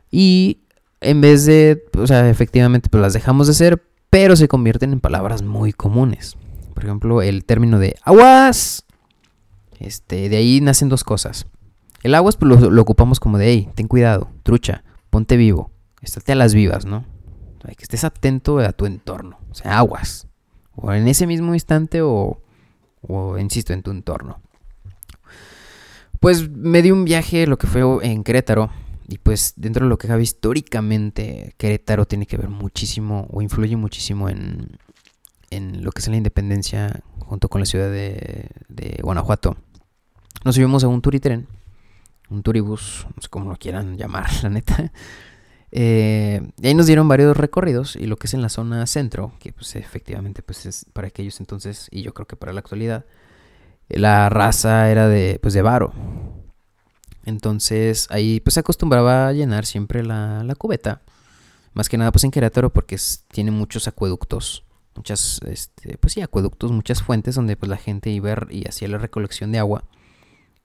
y 0.08 0.60
en 1.00 1.20
vez 1.20 1.46
de, 1.46 1.82
o 1.98 2.06
sea, 2.06 2.30
efectivamente 2.30 2.88
pues 2.88 3.02
las 3.02 3.12
dejamos 3.12 3.48
de 3.48 3.54
hacer, 3.54 3.82
pero 4.08 4.36
se 4.36 4.46
convierten 4.46 4.92
en 4.92 5.00
palabras 5.00 5.42
muy 5.42 5.72
comunes. 5.72 6.36
Por 6.74 6.85
ejemplo, 6.85 7.22
el 7.22 7.44
término 7.44 7.78
de 7.78 7.96
aguas. 8.02 8.85
Este, 9.78 10.28
de 10.28 10.37
ahí 10.37 10.61
nacen 10.61 10.88
dos 10.88 11.04
cosas. 11.04 11.46
El 12.02 12.14
aguas 12.14 12.37
pues, 12.37 12.61
lo, 12.61 12.83
ocupamos 12.83 13.20
como 13.20 13.38
de, 13.38 13.46
hey, 13.46 13.68
ten 13.74 13.88
cuidado, 13.88 14.30
trucha, 14.42 14.85
ponte 15.11 15.37
vivo, 15.37 15.70
estate 16.00 16.33
a 16.33 16.35
las 16.35 16.54
vivas, 16.54 16.87
¿no? 16.87 17.04
Hay 17.64 17.74
que 17.74 17.83
estés 17.83 18.04
atento 18.04 18.59
a 18.59 18.72
tu 18.72 18.87
entorno, 18.87 19.38
o 19.50 19.54
sea, 19.54 19.78
aguas. 19.78 20.26
O 20.74 20.92
en 20.92 21.09
ese 21.09 21.26
mismo 21.26 21.52
instante 21.52 22.00
o, 22.00 22.40
o 23.02 23.38
insisto, 23.38 23.74
en 23.74 23.83
tu 23.83 23.90
entorno. 23.90 24.40
Pues 26.20 26.48
me 26.50 26.80
di 26.80 26.90
un 26.90 27.04
viaje, 27.04 27.46
lo 27.46 27.59
que 27.59 27.66
fue 27.66 27.83
en 28.02 28.24
Querétaro, 28.24 28.70
y 29.09 29.18
pues 29.18 29.54
dentro 29.56 29.85
de 29.85 29.90
lo 29.90 29.98
que 29.98 30.09
cabe 30.09 30.22
históricamente, 30.22 31.54
Querétaro 31.59 32.06
tiene 32.06 32.26
que 32.26 32.37
ver 32.37 32.48
muchísimo 32.48 33.26
o 33.30 33.42
influye 33.42 33.76
muchísimo 33.76 34.28
en, 34.28 34.78
en 35.50 35.84
lo 35.84 35.90
que 35.90 36.00
es 36.00 36.08
la 36.08 36.16
independencia 36.16 37.02
junto 37.18 37.48
con 37.48 37.60
la 37.60 37.66
ciudad 37.66 37.90
de, 37.90 38.48
Guanajuato. 39.02 39.56
Nos 40.44 40.54
subimos 40.54 40.84
a 40.84 40.88
un 40.88 41.02
turitren, 41.02 41.46
un 42.30 42.42
turibus, 42.42 43.06
no 43.14 43.22
sé 43.22 43.28
cómo 43.28 43.50
lo 43.50 43.56
quieran 43.56 43.98
llamar, 43.98 44.30
la 44.42 44.48
neta. 44.48 44.92
Eh, 45.72 46.40
y 46.60 46.66
ahí 46.66 46.74
nos 46.74 46.86
dieron 46.86 47.06
varios 47.06 47.36
recorridos 47.36 47.94
y 47.94 48.06
lo 48.06 48.16
que 48.16 48.26
es 48.26 48.34
en 48.34 48.42
la 48.42 48.48
zona 48.48 48.86
centro, 48.86 49.32
que 49.38 49.52
pues 49.52 49.76
efectivamente 49.76 50.42
pues 50.42 50.66
es 50.66 50.86
para 50.92 51.08
aquellos 51.08 51.38
entonces 51.38 51.86
y 51.92 52.02
yo 52.02 52.12
creo 52.14 52.26
que 52.26 52.36
para 52.36 52.52
la 52.52 52.60
actualidad, 52.60 53.04
la 53.88 54.28
raza 54.28 54.90
era 54.90 55.08
de 55.08 55.38
pues 55.40 55.54
de 55.54 55.62
varo. 55.62 55.92
Entonces 57.24 58.08
ahí 58.10 58.40
pues 58.40 58.54
se 58.54 58.60
acostumbraba 58.60 59.28
a 59.28 59.32
llenar 59.32 59.66
siempre 59.66 60.02
la, 60.02 60.42
la 60.44 60.54
cubeta. 60.54 61.02
Más 61.74 61.88
que 61.88 61.98
nada 61.98 62.10
pues 62.10 62.24
en 62.24 62.32
Querétaro 62.32 62.72
porque 62.72 62.96
tiene 63.28 63.52
muchos 63.52 63.86
acueductos 63.86 64.64
muchas, 64.94 65.40
este, 65.46 65.98
pues 65.98 66.12
sí, 66.12 66.20
acueductos, 66.20 66.72
muchas 66.72 67.03
fuentes 67.03 67.35
donde 67.35 67.57
pues 67.57 67.68
la 67.70 67.76
gente 67.76 68.11
iba 68.11 68.37
y 68.50 68.68
hacía 68.68 68.88
la 68.88 68.98
recolección 68.98 69.53
de 69.53 69.59
agua 69.59 69.85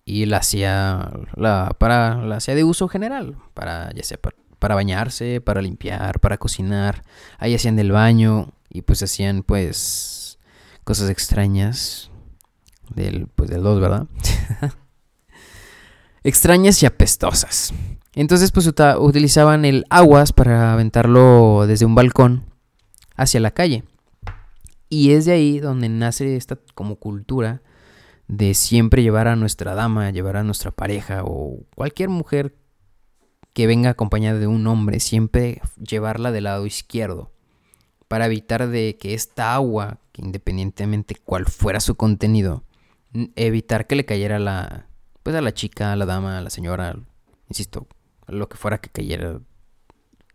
y 0.06 0.26
la 0.28 0.38
hacía, 0.38 1.12
la, 1.36 1.76
para, 1.80 2.18
la 2.18 2.38
hacía 2.38 2.56
de 2.56 2.64
uso 2.64 2.88
general, 2.88 3.38
para 3.54 3.92
ya 3.94 4.04
sea 4.04 4.20
para, 4.60 4.76
bañarse, 4.76 5.42
para 5.42 5.62
limpiar, 5.62 6.20
para 6.20 6.38
cocinar, 6.38 7.04
ahí 7.40 7.56
hacían 7.56 7.78
el 7.80 7.92
baño 7.92 8.54
y 8.70 8.84
pues 8.84 9.02
hacían 9.02 9.44
pues 9.44 10.38
cosas 10.84 11.10
extrañas 11.10 12.12
del, 12.90 13.28
pues 13.28 13.50
del 13.50 13.64
2, 13.64 13.82
¿verdad? 13.82 14.08
extrañas 16.24 16.82
y 16.84 16.86
apestosas. 16.86 17.74
Entonces 18.14 18.52
pues 18.52 18.68
utilizaban 18.68 19.66
el 19.66 19.86
aguas 19.90 20.34
para 20.34 20.74
aventarlo 20.74 21.66
desde 21.68 21.86
un 21.86 21.96
balcón 21.96 22.44
hacia 23.16 23.40
la 23.40 23.52
calle. 23.52 23.84
Y 24.90 25.12
es 25.12 25.26
de 25.26 25.34
ahí 25.34 25.60
donde 25.60 25.90
nace 25.90 26.36
esta 26.36 26.58
como 26.74 26.98
cultura 26.98 27.62
de 28.28 28.54
siempre 28.54 29.04
llevar 29.04 29.28
a 29.28 29.36
nuestra 29.36 29.76
dama, 29.76 30.12
llevar 30.12 30.38
a 30.38 30.44
nuestra 30.44 30.72
pareja 30.72 31.24
o 31.24 31.60
cualquier 31.76 32.10
mujer 32.10 32.56
que 33.54 33.68
venga 33.68 33.92
acompañada 33.92 34.40
de 34.40 34.48
un 34.48 34.68
hombre, 34.68 35.00
siempre 35.00 35.62
llevarla 35.78 36.32
del 36.32 36.46
lado 36.46 36.66
izquierdo 36.66 37.32
para 38.08 38.26
evitar 38.26 38.68
de 38.68 38.98
que 39.00 39.14
esta 39.14 39.56
agua, 39.56 40.00
que 40.12 40.22
independientemente 40.22 41.16
cuál 41.16 41.46
fuera 41.46 41.80
su 41.80 41.96
contenido, 41.96 42.64
evitar 43.36 43.88
que 43.88 43.96
le 43.96 44.06
cayera 44.06 44.40
la 44.40 44.88
pues 45.24 45.36
a 45.36 45.42
la 45.42 45.54
chica, 45.54 45.92
a 45.92 45.96
la 45.96 46.06
dama, 46.06 46.38
a 46.38 46.42
la 46.42 46.52
señora, 46.52 47.00
insisto, 47.50 47.88
lo 48.28 48.48
que 48.48 48.58
fuera 48.58 48.80
que 48.80 48.90
cayera 48.90 49.40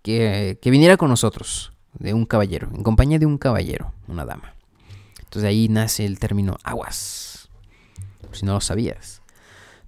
que, 0.02 0.58
que 0.60 0.70
viniera 0.70 0.96
con 0.96 1.10
nosotros, 1.10 1.72
de 1.98 2.14
un 2.14 2.26
caballero, 2.26 2.68
en 2.74 2.82
compañía 2.82 3.18
de 3.18 3.26
un 3.26 3.38
caballero, 3.38 3.92
una 4.08 4.24
dama. 4.24 4.54
Entonces 5.18 5.48
ahí 5.48 5.68
nace 5.68 6.06
el 6.06 6.18
término 6.18 6.56
aguas, 6.64 7.50
si 8.32 8.46
no 8.46 8.54
lo 8.54 8.60
sabías. 8.60 9.22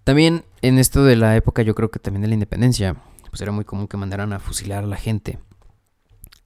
También 0.05 0.45
en 0.63 0.79
esto 0.79 1.05
de 1.05 1.17
la 1.17 1.37
época, 1.37 1.63
yo 1.63 1.75
creo 1.75 1.91
que 1.91 1.99
también 1.99 2.23
de 2.23 2.29
la 2.29 2.35
independencia, 2.35 2.97
pues 3.31 3.41
era 3.41 3.53
muy 3.53 3.65
común 3.65 3.89
que 3.89 3.97
mandaran 3.97 4.33
a 4.33 4.41
fusilar 4.41 4.85
a 4.85 4.87
la 4.87 4.97
gente. 4.97 5.39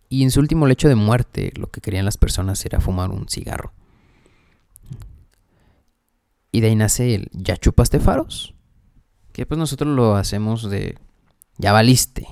Y 0.09 0.23
en 0.23 0.31
su 0.31 0.41
último 0.41 0.67
lecho 0.67 0.89
de 0.89 0.95
muerte, 0.95 1.53
lo 1.57 1.69
que 1.69 1.81
querían 1.81 2.05
las 2.05 2.17
personas 2.17 2.65
era 2.65 2.81
fumar 2.81 3.11
un 3.11 3.29
cigarro. 3.29 3.73
Y 6.53 6.61
de 6.61 6.69
ahí 6.69 6.77
nace 6.77 7.15
el 7.15 7.29
ya 7.33 7.57
chupaste 7.57 8.01
faros. 8.01 8.55
Que 9.33 9.45
pues 9.47 9.59
nosotros 9.59 9.95
lo 9.95 10.17
hacemos 10.17 10.71
de 10.71 10.99
ya 11.59 11.73
valiste. 11.73 12.27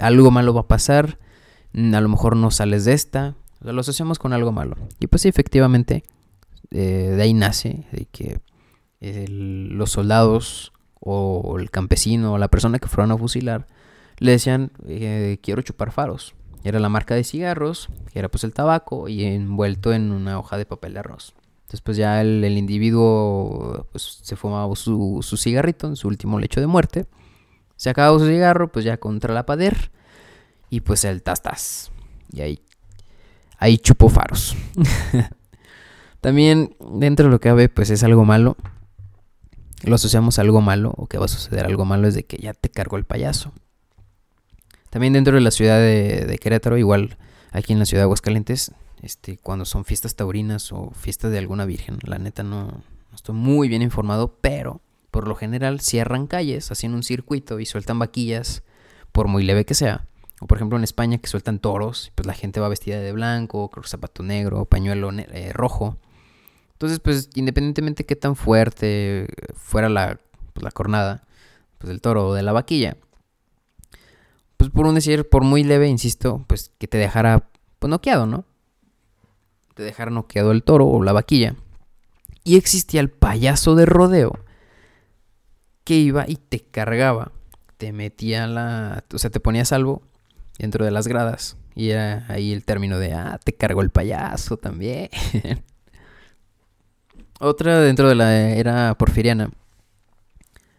Algo 0.00 0.30
malo 0.30 0.54
va 0.54 0.60
a 0.62 0.68
pasar. 0.68 1.18
A 1.74 2.00
lo 2.00 2.08
mejor 2.08 2.36
no 2.36 2.50
sales 2.50 2.84
de 2.84 2.92
esta. 2.92 3.34
O 3.60 3.64
sea, 3.64 3.72
lo 3.72 3.80
asociamos 3.80 4.18
con 4.18 4.32
algo 4.32 4.52
malo. 4.52 4.76
Y 5.00 5.06
pues 5.06 5.22
sí, 5.22 5.28
efectivamente, 5.28 6.04
eh, 6.70 7.12
de 7.16 7.22
ahí 7.22 7.34
nace 7.34 7.84
de 7.92 8.06
que 8.06 8.40
los 9.00 9.90
soldados 9.90 10.72
o 10.98 11.58
el 11.58 11.70
campesino 11.70 12.32
o 12.32 12.38
la 12.38 12.48
persona 12.48 12.78
que 12.78 12.88
fueron 12.88 13.12
a 13.12 13.18
fusilar 13.18 13.66
le 14.18 14.30
decían 14.32 14.72
eh, 14.86 15.38
quiero 15.42 15.62
chupar 15.62 15.92
faros. 15.92 16.34
Era 16.62 16.80
la 16.80 16.88
marca 16.88 17.14
de 17.14 17.24
cigarros, 17.24 17.90
que 18.10 18.18
era 18.18 18.30
pues 18.30 18.42
el 18.44 18.54
tabaco 18.54 19.08
y 19.08 19.24
envuelto 19.24 19.92
en 19.92 20.12
una 20.12 20.38
hoja 20.38 20.56
de 20.56 20.64
papel 20.64 20.94
de 20.94 21.00
arroz. 21.00 21.34
Después 21.70 21.96
ya 21.96 22.20
el, 22.22 22.44
individuo 22.56 23.86
pues, 23.92 24.20
se 24.22 24.36
fumaba 24.36 24.74
su, 24.74 25.20
cigarrito 25.36 25.88
en 25.88 25.96
su 25.96 26.08
último 26.08 26.38
lecho 26.38 26.60
de 26.60 26.66
muerte. 26.66 27.06
Se 27.76 27.90
acabó 27.90 28.18
su 28.18 28.26
cigarro, 28.26 28.70
pues 28.70 28.84
ya 28.84 28.96
contra 28.96 29.34
la 29.34 29.44
pader. 29.44 29.90
Y 30.74 30.80
pues 30.80 31.04
el 31.04 31.22
tastas. 31.22 31.92
Y 32.32 32.40
ahí, 32.40 32.60
ahí 33.58 33.78
chupó 33.78 34.08
faros. 34.08 34.56
También 36.20 36.74
dentro 36.80 37.26
de 37.26 37.30
lo 37.30 37.38
que 37.38 37.48
cabe, 37.48 37.68
pues 37.68 37.90
es 37.90 38.02
algo 38.02 38.24
malo. 38.24 38.56
Lo 39.84 39.94
asociamos 39.94 40.36
a 40.36 40.42
algo 40.42 40.60
malo 40.60 40.92
o 40.96 41.06
que 41.06 41.16
va 41.16 41.26
a 41.26 41.28
suceder 41.28 41.64
algo 41.64 41.84
malo 41.84 42.08
es 42.08 42.14
de 42.14 42.24
que 42.24 42.38
ya 42.38 42.54
te 42.54 42.70
cargó 42.70 42.96
el 42.96 43.04
payaso. 43.04 43.52
También 44.90 45.12
dentro 45.12 45.36
de 45.36 45.42
la 45.42 45.52
ciudad 45.52 45.78
de, 45.78 46.24
de 46.26 46.38
Querétaro, 46.38 46.76
igual 46.76 47.18
aquí 47.52 47.72
en 47.72 47.78
la 47.78 47.86
ciudad 47.86 48.00
de 48.00 48.06
Aguascalientes, 48.06 48.72
este, 49.00 49.38
cuando 49.38 49.66
son 49.66 49.84
fiestas 49.84 50.16
taurinas 50.16 50.72
o 50.72 50.90
fiestas 50.90 51.30
de 51.30 51.38
alguna 51.38 51.66
virgen. 51.66 51.98
La 52.02 52.18
neta 52.18 52.42
no, 52.42 52.82
estoy 53.14 53.36
muy 53.36 53.68
bien 53.68 53.82
informado, 53.82 54.38
pero 54.40 54.80
por 55.12 55.28
lo 55.28 55.36
general 55.36 55.78
cierran 55.78 56.26
calles, 56.26 56.72
hacen 56.72 56.94
un 56.94 57.04
circuito 57.04 57.60
y 57.60 57.64
sueltan 57.64 58.00
vaquillas, 58.00 58.64
por 59.12 59.28
muy 59.28 59.44
leve 59.44 59.64
que 59.64 59.74
sea. 59.74 60.08
O 60.40 60.46
por 60.46 60.58
ejemplo 60.58 60.76
en 60.76 60.84
España 60.84 61.18
que 61.18 61.28
sueltan 61.28 61.58
toros, 61.58 62.12
pues 62.14 62.26
la 62.26 62.34
gente 62.34 62.60
va 62.60 62.68
vestida 62.68 62.98
de 62.98 63.12
blanco, 63.12 63.70
con 63.70 63.84
zapato 63.84 64.22
negro, 64.22 64.64
pañuelo 64.64 65.10
eh, 65.12 65.52
rojo. 65.52 65.96
Entonces, 66.72 67.00
pues 67.00 67.30
independientemente 67.34 68.04
qué 68.04 68.16
tan 68.16 68.36
fuerte 68.36 69.28
fuera 69.54 69.88
la, 69.88 70.20
pues, 70.52 70.64
la 70.64 70.70
cornada 70.70 71.24
pues, 71.78 71.88
del 71.88 72.00
toro 72.00 72.28
o 72.28 72.34
de 72.34 72.42
la 72.42 72.52
vaquilla, 72.52 72.96
pues 74.56 74.70
por 74.70 74.86
un 74.86 74.94
decir, 74.94 75.28
por 75.28 75.44
muy 75.44 75.62
leve, 75.62 75.88
insisto, 75.88 76.44
pues 76.46 76.72
que 76.78 76.88
te 76.88 76.98
dejara 76.98 77.48
pues 77.78 77.90
noqueado, 77.90 78.26
¿no? 78.26 78.44
te 79.74 79.82
dejar 79.82 80.10
noqueado 80.10 80.52
el 80.52 80.62
toro 80.62 80.86
o 80.86 81.02
la 81.02 81.12
vaquilla. 81.12 81.56
Y 82.44 82.56
existía 82.56 83.00
el 83.00 83.10
payaso 83.10 83.74
de 83.74 83.86
rodeo 83.86 84.38
que 85.82 85.96
iba 85.96 86.24
y 86.26 86.36
te 86.36 86.60
cargaba, 86.60 87.32
te 87.76 87.92
metía 87.92 88.46
la, 88.46 89.04
o 89.12 89.18
sea, 89.18 89.30
te 89.30 89.40
ponía 89.40 89.64
salvo 89.64 90.02
dentro 90.58 90.84
de 90.84 90.90
las 90.90 91.08
gradas 91.08 91.56
y 91.74 91.90
era 91.90 92.24
ahí 92.28 92.52
el 92.52 92.64
término 92.64 92.98
de, 92.98 93.12
ah, 93.12 93.38
te 93.42 93.52
cargó 93.52 93.82
el 93.82 93.90
payaso 93.90 94.56
también. 94.56 95.08
Otra 97.40 97.80
dentro 97.80 98.08
de 98.08 98.14
la 98.14 98.50
era 98.50 98.94
porfiriana. 98.96 99.50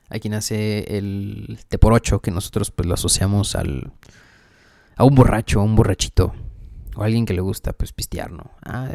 Aquí 0.09 0.29
nace 0.29 0.97
el 0.97 1.59
T 1.67 1.77
por 1.77 1.93
8 1.93 2.21
que 2.21 2.31
nosotros 2.31 2.71
pues 2.71 2.87
lo 2.87 2.93
asociamos 2.93 3.55
al 3.55 3.91
a 4.95 5.03
un 5.03 5.15
borracho, 5.15 5.59
a 5.59 5.63
un 5.63 5.75
borrachito 5.75 6.33
o 6.95 7.03
alguien 7.03 7.25
que 7.25 7.33
le 7.33 7.41
gusta, 7.41 7.73
pues, 7.73 7.91
pistear, 7.91 8.31
¿no? 8.31 8.51
Ah, 8.63 8.89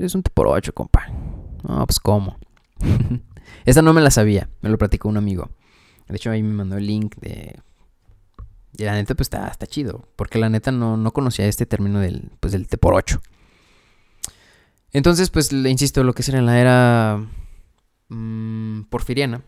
es 0.00 0.14
un 0.14 0.22
tipo 0.22 0.34
por 0.34 0.48
ocho, 0.48 0.72
compa. 0.72 1.06
No, 1.62 1.86
pues, 1.86 2.00
¿cómo? 2.00 2.38
Esta 3.64 3.82
no 3.82 3.92
me 3.92 4.00
la 4.00 4.10
sabía, 4.10 4.48
me 4.62 4.70
lo 4.70 4.78
platicó 4.78 5.08
un 5.08 5.18
amigo. 5.18 5.50
De 6.08 6.16
hecho, 6.16 6.30
ahí 6.30 6.42
me 6.42 6.54
mandó 6.54 6.76
el 6.76 6.86
link 6.86 7.16
de... 7.16 7.60
Y 8.76 8.84
la 8.84 8.94
neta, 8.94 9.14
pues, 9.14 9.28
está, 9.28 9.66
chido. 9.66 10.08
Porque 10.16 10.38
la 10.38 10.48
neta 10.48 10.72
no, 10.72 10.96
no 10.96 11.12
conocía 11.12 11.46
este 11.46 11.66
término 11.66 12.00
del, 12.00 12.32
pues, 12.40 12.52
del 12.52 12.66
T 12.66 12.76
por 12.76 12.94
8. 12.94 13.20
Entonces, 14.92 15.30
pues, 15.30 15.52
le 15.52 15.70
insisto, 15.70 16.02
lo 16.04 16.12
que 16.12 16.24
era 16.26 16.38
en 16.38 16.46
la 16.46 16.60
era 16.60 17.24
mmm, 18.08 18.82
porfiriana. 18.84 19.42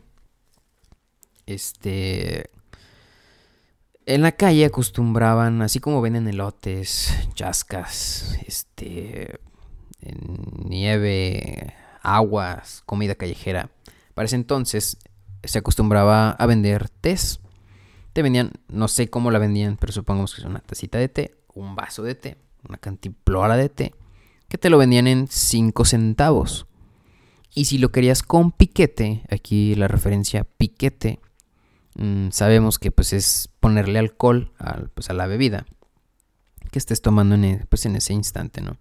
Este 1.47 2.51
en 4.07 4.23
la 4.23 4.33
calle 4.33 4.65
acostumbraban, 4.65 5.63
así 5.63 5.81
como 5.81 6.01
venden 6.01 6.29
elotes, 6.29 7.13
chascas, 7.35 8.39
este, 8.47 9.41
nieve, 10.65 11.75
aguas, 12.03 12.85
comida 12.87 13.17
callejera. 13.17 13.71
Para 14.15 14.27
ese 14.27 14.37
entonces 14.37 14.99
se 15.43 15.59
acostumbraba 15.59 16.31
a 16.31 16.47
vender 16.47 16.89
tés. 16.89 17.41
Te 18.17 18.23
vendían, 18.23 18.53
no 18.69 18.89
sé 18.89 19.11
cómo 19.11 19.31
la 19.31 19.39
vendían, 19.39 19.77
pero 19.77 19.93
supongamos 19.93 20.35
que 20.35 20.41
es 20.41 20.47
una 20.47 20.61
tacita 20.61 20.97
de 20.97 21.11
té, 21.11 21.37
un 21.53 21.77
vaso 21.77 22.03
de 22.03 22.15
té, 22.15 22.39
una 22.67 22.79
cantimplora 22.79 23.59
de 23.59 23.69
té, 23.69 23.95
que 24.49 24.57
te 24.57 24.71
lo 24.71 24.79
vendían 24.79 25.07
en 25.07 25.27
5 25.29 25.85
centavos. 25.85 26.67
Y 27.55 27.67
si 27.67 27.77
lo 27.77 27.93
querías 27.93 28.23
con 28.23 28.53
piquete, 28.53 29.25
aquí 29.29 29.75
la 29.75 29.87
referencia 29.87 30.45
piquete 30.45 31.21
Mm, 31.99 32.31
sabemos 32.31 32.79
que 32.79 32.91
pues 32.91 33.15
es 33.15 33.49
ponerle 33.61 33.99
alcohol 33.99 34.53
a, 34.59 34.83
pues, 34.95 35.09
a 35.09 35.15
la 35.15 35.27
bebida 35.27 35.65
que 36.71 36.79
estés 36.79 37.01
tomando 37.01 37.37
en, 37.37 37.45
e, 37.45 37.67
pues, 37.71 37.87
en 37.87 37.97
ese 37.97 38.13
instante, 38.13 38.61
¿no? 38.61 38.77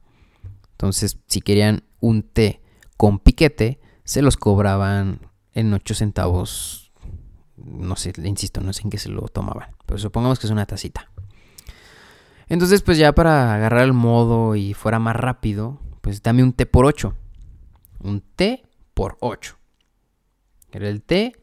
Entonces, 0.72 1.18
si 1.28 1.40
querían 1.40 1.84
un 2.02 2.24
té 2.24 2.62
con 2.98 3.20
piquete, 3.20 3.80
se 4.04 4.22
los 4.22 4.36
cobraban 4.36 5.22
en 5.54 5.74
8 5.74 5.94
centavos. 5.94 6.85
No 7.58 7.96
sé, 7.96 8.14
insisto, 8.24 8.62
no 8.62 8.74
sé 8.74 8.84
en 8.84 8.90
qué 8.90 8.98
se 8.98 9.10
lo 9.10 9.22
tomaban. 9.28 9.76
Pero 9.86 9.98
supongamos 9.98 10.40
que 10.40 10.48
es 10.48 10.52
una 10.52 10.66
tacita. 10.66 11.10
Entonces, 12.48 12.82
pues 12.82 12.98
ya 12.98 13.14
para 13.14 13.56
agarrar 13.56 13.84
el 13.84 13.94
modo 13.94 14.56
y 14.56 14.74
fuera 14.74 15.00
más 15.00 15.16
rápido, 15.16 15.80
pues 16.02 16.22
dame 16.22 16.44
un 16.44 16.54
té 16.54 16.66
por 16.66 16.86
8. 16.86 17.16
Un 18.00 18.22
té 18.36 18.64
por 18.94 19.18
8. 19.22 19.58
Era 20.72 20.90
el 20.90 21.02
té 21.02 21.34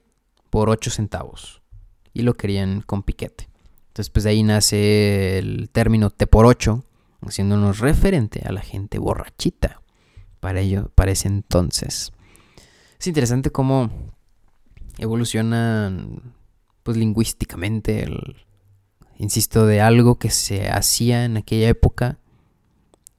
por 0.50 0.68
8 0.68 0.90
centavos 0.90 1.62
y 2.12 2.22
lo 2.22 2.34
querían 2.34 2.82
con 2.82 3.02
piquete. 3.02 3.48
Entonces, 3.88 4.10
pues 4.10 4.24
de 4.24 4.30
ahí 4.30 4.42
nace 4.42 5.38
el 5.38 5.68
término 5.70 6.10
T 6.10 6.26
por 6.26 6.46
8, 6.46 6.82
haciéndonos 7.26 7.78
referente 7.78 8.42
a 8.44 8.52
la 8.52 8.62
gente 8.62 8.98
borrachita 8.98 9.82
para 10.40 10.60
ello, 10.60 10.90
para 10.94 11.12
ese 11.12 11.28
entonces. 11.28 12.12
Es 12.98 13.06
interesante 13.06 13.50
cómo 13.50 13.90
evolucionan, 15.02 16.34
pues 16.82 16.96
lingüísticamente, 16.96 18.06
insisto, 19.18 19.66
de 19.66 19.80
algo 19.80 20.18
que 20.18 20.30
se 20.30 20.70
hacía 20.70 21.24
en 21.24 21.36
aquella 21.36 21.68
época, 21.68 22.18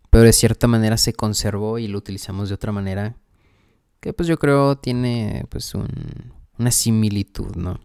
pero 0.10 0.24
de 0.24 0.34
cierta 0.34 0.68
manera 0.68 0.98
se 0.98 1.14
conservó 1.14 1.80
y 1.80 1.88
lo 1.88 1.98
utilizamos 1.98 2.50
de 2.50 2.56
otra 2.56 2.72
manera, 2.72 3.18
que 4.00 4.14
pues 4.14 4.28
yo 4.28 4.38
creo 4.38 4.78
tiene 4.78 5.46
pues 5.50 5.74
una 5.76 6.72
similitud, 6.72 7.56
¿no? 7.56 7.80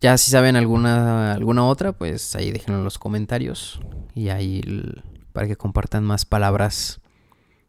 Ya 0.00 0.16
si 0.16 0.30
saben 0.30 0.54
alguna, 0.54 1.32
alguna 1.32 1.64
otra, 1.66 1.92
pues 1.92 2.36
ahí 2.36 2.52
déjenlo 2.52 2.78
en 2.78 2.84
los 2.84 2.98
comentarios. 2.98 3.80
Y 4.14 4.28
ahí 4.28 4.62
para 5.32 5.48
que 5.48 5.56
compartan 5.56 6.04
más 6.04 6.24
palabras 6.24 7.00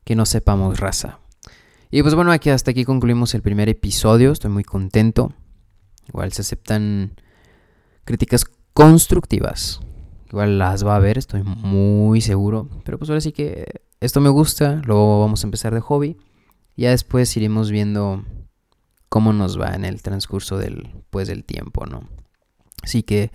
que 0.04 0.16
no 0.16 0.26
sepamos 0.28 0.80
raza. 0.80 1.19
Y 1.92 2.04
pues 2.04 2.14
bueno, 2.14 2.32
aquí 2.32 2.52
hasta 2.52 2.72
aquí 2.72 2.86
concluimos 2.86 3.34
el 3.34 3.42
primer 3.42 3.68
episodio. 3.68 4.32
Estoy 4.32 4.52
muy 4.52 4.64
contento. 4.64 5.34
Igual 6.08 6.32
se 6.34 6.44
aceptan 6.44 7.16
críticas 8.06 8.46
constructivas. 8.74 9.82
Igual 10.30 10.60
las 10.60 10.86
va 10.86 10.94
a 10.94 10.98
haber, 10.98 11.18
estoy 11.18 11.42
muy 11.42 12.22
seguro. 12.22 12.70
Pero 12.86 13.00
pues 13.00 13.10
ahora 13.10 13.22
sí 13.22 13.32
que 13.32 13.82
esto 14.00 14.22
me 14.22 14.30
gusta. 14.30 14.82
Luego 14.86 15.20
vamos 15.20 15.44
a 15.44 15.48
empezar 15.48 15.74
de 15.74 15.80
hobby. 15.80 16.18
Ya 16.78 16.92
después 16.92 17.36
iremos 17.36 17.72
viendo 17.72 18.24
cómo 19.10 19.34
nos 19.34 19.60
va 19.60 19.74
en 19.74 19.84
el 19.84 20.04
transcurso 20.04 20.58
del, 20.58 21.04
pues, 21.10 21.28
del 21.28 21.44
tiempo, 21.44 21.88
¿no? 21.88 22.08
Así 22.84 23.02
que, 23.02 23.32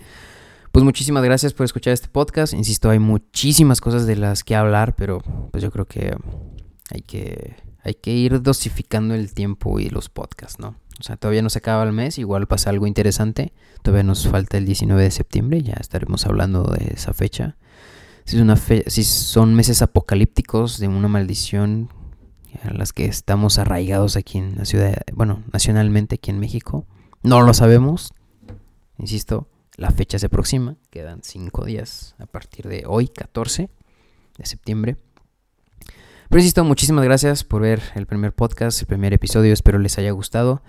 pues 0.71 0.83
muchísimas 0.83 1.23
gracias 1.23 1.53
por 1.53 1.65
escuchar 1.65 1.93
este 1.93 2.07
podcast. 2.07 2.53
Insisto, 2.53 2.89
hay 2.89 2.99
muchísimas 2.99 3.81
cosas 3.81 4.07
de 4.07 4.15
las 4.15 4.43
que 4.43 4.55
hablar, 4.55 4.95
pero 4.95 5.19
pues 5.51 5.61
yo 5.61 5.71
creo 5.71 5.85
que 5.85 6.15
hay 6.91 7.01
que, 7.01 7.55
hay 7.85 7.93
que 7.93 8.11
ir 8.11 8.41
dosificando 8.41 9.13
el 9.13 9.33
tiempo 9.33 9.79
y 9.79 9.89
los 9.89 10.09
podcasts, 10.09 10.59
¿no? 10.59 10.75
O 10.99 11.03
sea, 11.03 11.17
todavía 11.17 11.43
no 11.43 11.51
se 11.51 11.59
acaba 11.59 11.83
el 11.83 11.91
mes, 11.91 12.17
igual 12.17 12.47
pasa 12.47 12.71
algo 12.71 12.87
interesante. 12.87 13.53
Todavía 13.83 14.03
nos 14.03 14.27
falta 14.27 14.57
el 14.57 14.65
19 14.65 15.03
de 15.03 15.11
septiembre, 15.11 15.61
ya 15.61 15.75
estaremos 15.79 16.25
hablando 16.25 16.63
de 16.63 16.93
esa 16.95 17.13
fecha. 17.13 17.57
Si, 18.23 18.37
es 18.37 18.41
una 18.41 18.55
si 18.55 19.03
son 19.03 19.53
meses 19.53 19.83
apocalípticos 19.83 20.79
de 20.79 20.87
una 20.87 21.07
maldición 21.07 21.89
a 22.63 22.73
las 22.73 22.91
que 22.91 23.05
estamos 23.05 23.59
arraigados 23.59 24.15
aquí 24.15 24.39
en 24.39 24.55
la 24.57 24.65
ciudad, 24.65 24.95
bueno, 25.13 25.43
nacionalmente 25.53 26.15
aquí 26.15 26.31
en 26.31 26.39
México, 26.39 26.87
no 27.21 27.43
lo 27.43 27.53
sabemos. 27.53 28.13
Insisto, 28.97 29.47
la 29.77 29.91
fecha 29.91 30.17
se 30.17 30.25
aproxima, 30.25 30.75
quedan 30.89 31.21
cinco 31.21 31.65
días 31.65 32.15
a 32.17 32.25
partir 32.25 32.67
de 32.67 32.85
hoy, 32.87 33.09
14 33.09 33.69
de 34.37 34.45
septiembre. 34.45 34.97
Pero 36.29 36.39
insisto, 36.39 36.63
muchísimas 36.63 37.05
gracias 37.05 37.43
por 37.43 37.61
ver 37.61 37.81
el 37.93 38.07
primer 38.07 38.33
podcast, 38.33 38.81
el 38.81 38.87
primer 38.87 39.13
episodio, 39.13 39.53
espero 39.53 39.77
les 39.77 39.97
haya 39.99 40.11
gustado. 40.11 40.63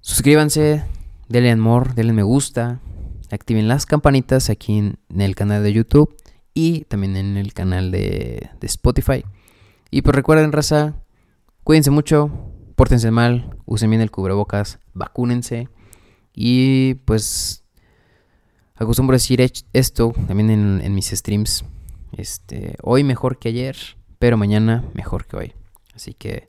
Suscríbanse, 0.00 0.84
denle 1.28 1.50
amor, 1.50 1.94
denle 1.94 2.12
me 2.12 2.22
gusta, 2.22 2.80
activen 3.30 3.66
las 3.66 3.86
campanitas 3.86 4.50
aquí 4.50 4.78
en, 4.78 4.98
el 5.18 5.34
canal 5.34 5.64
de 5.64 5.72
YouTube 5.72 6.16
y 6.54 6.82
también 6.82 7.16
en 7.16 7.36
el 7.36 7.52
canal 7.54 7.90
de, 7.90 8.50
Spotify. 8.60 9.24
Y 9.90 10.02
pues 10.02 10.14
recuerden, 10.14 10.52
raza, 10.52 10.94
cuídense 11.64 11.90
mucho, 11.90 12.30
pórtense 12.76 13.10
mal, 13.10 13.56
usen 13.66 13.90
bien 13.90 14.02
el 14.02 14.12
cubrebocas, 14.12 14.78
vacúnense 14.94 15.68
y 16.34 16.94
pues 17.04 17.64
acostumbro 18.76 19.16
decir 19.16 19.40
esto 19.72 20.12
también 20.28 20.50
en, 20.50 20.80
en 20.82 20.94
mis 20.94 21.10
streams. 21.10 21.64
Este, 22.12 22.76
hoy 22.82 23.04
mejor 23.04 23.38
que 23.38 23.48
ayer, 23.48 23.76
pero 24.22 24.36
mañana 24.36 24.84
mejor 24.94 25.26
que 25.26 25.36
hoy. 25.36 25.52
Así 25.96 26.14
que 26.14 26.48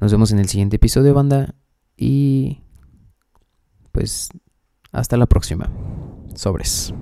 nos 0.00 0.10
vemos 0.10 0.32
en 0.32 0.40
el 0.40 0.48
siguiente 0.48 0.74
episodio, 0.74 1.14
banda. 1.14 1.54
Y 1.96 2.62
pues 3.92 4.28
hasta 4.90 5.16
la 5.16 5.26
próxima. 5.26 5.70
Sobres. 6.34 6.92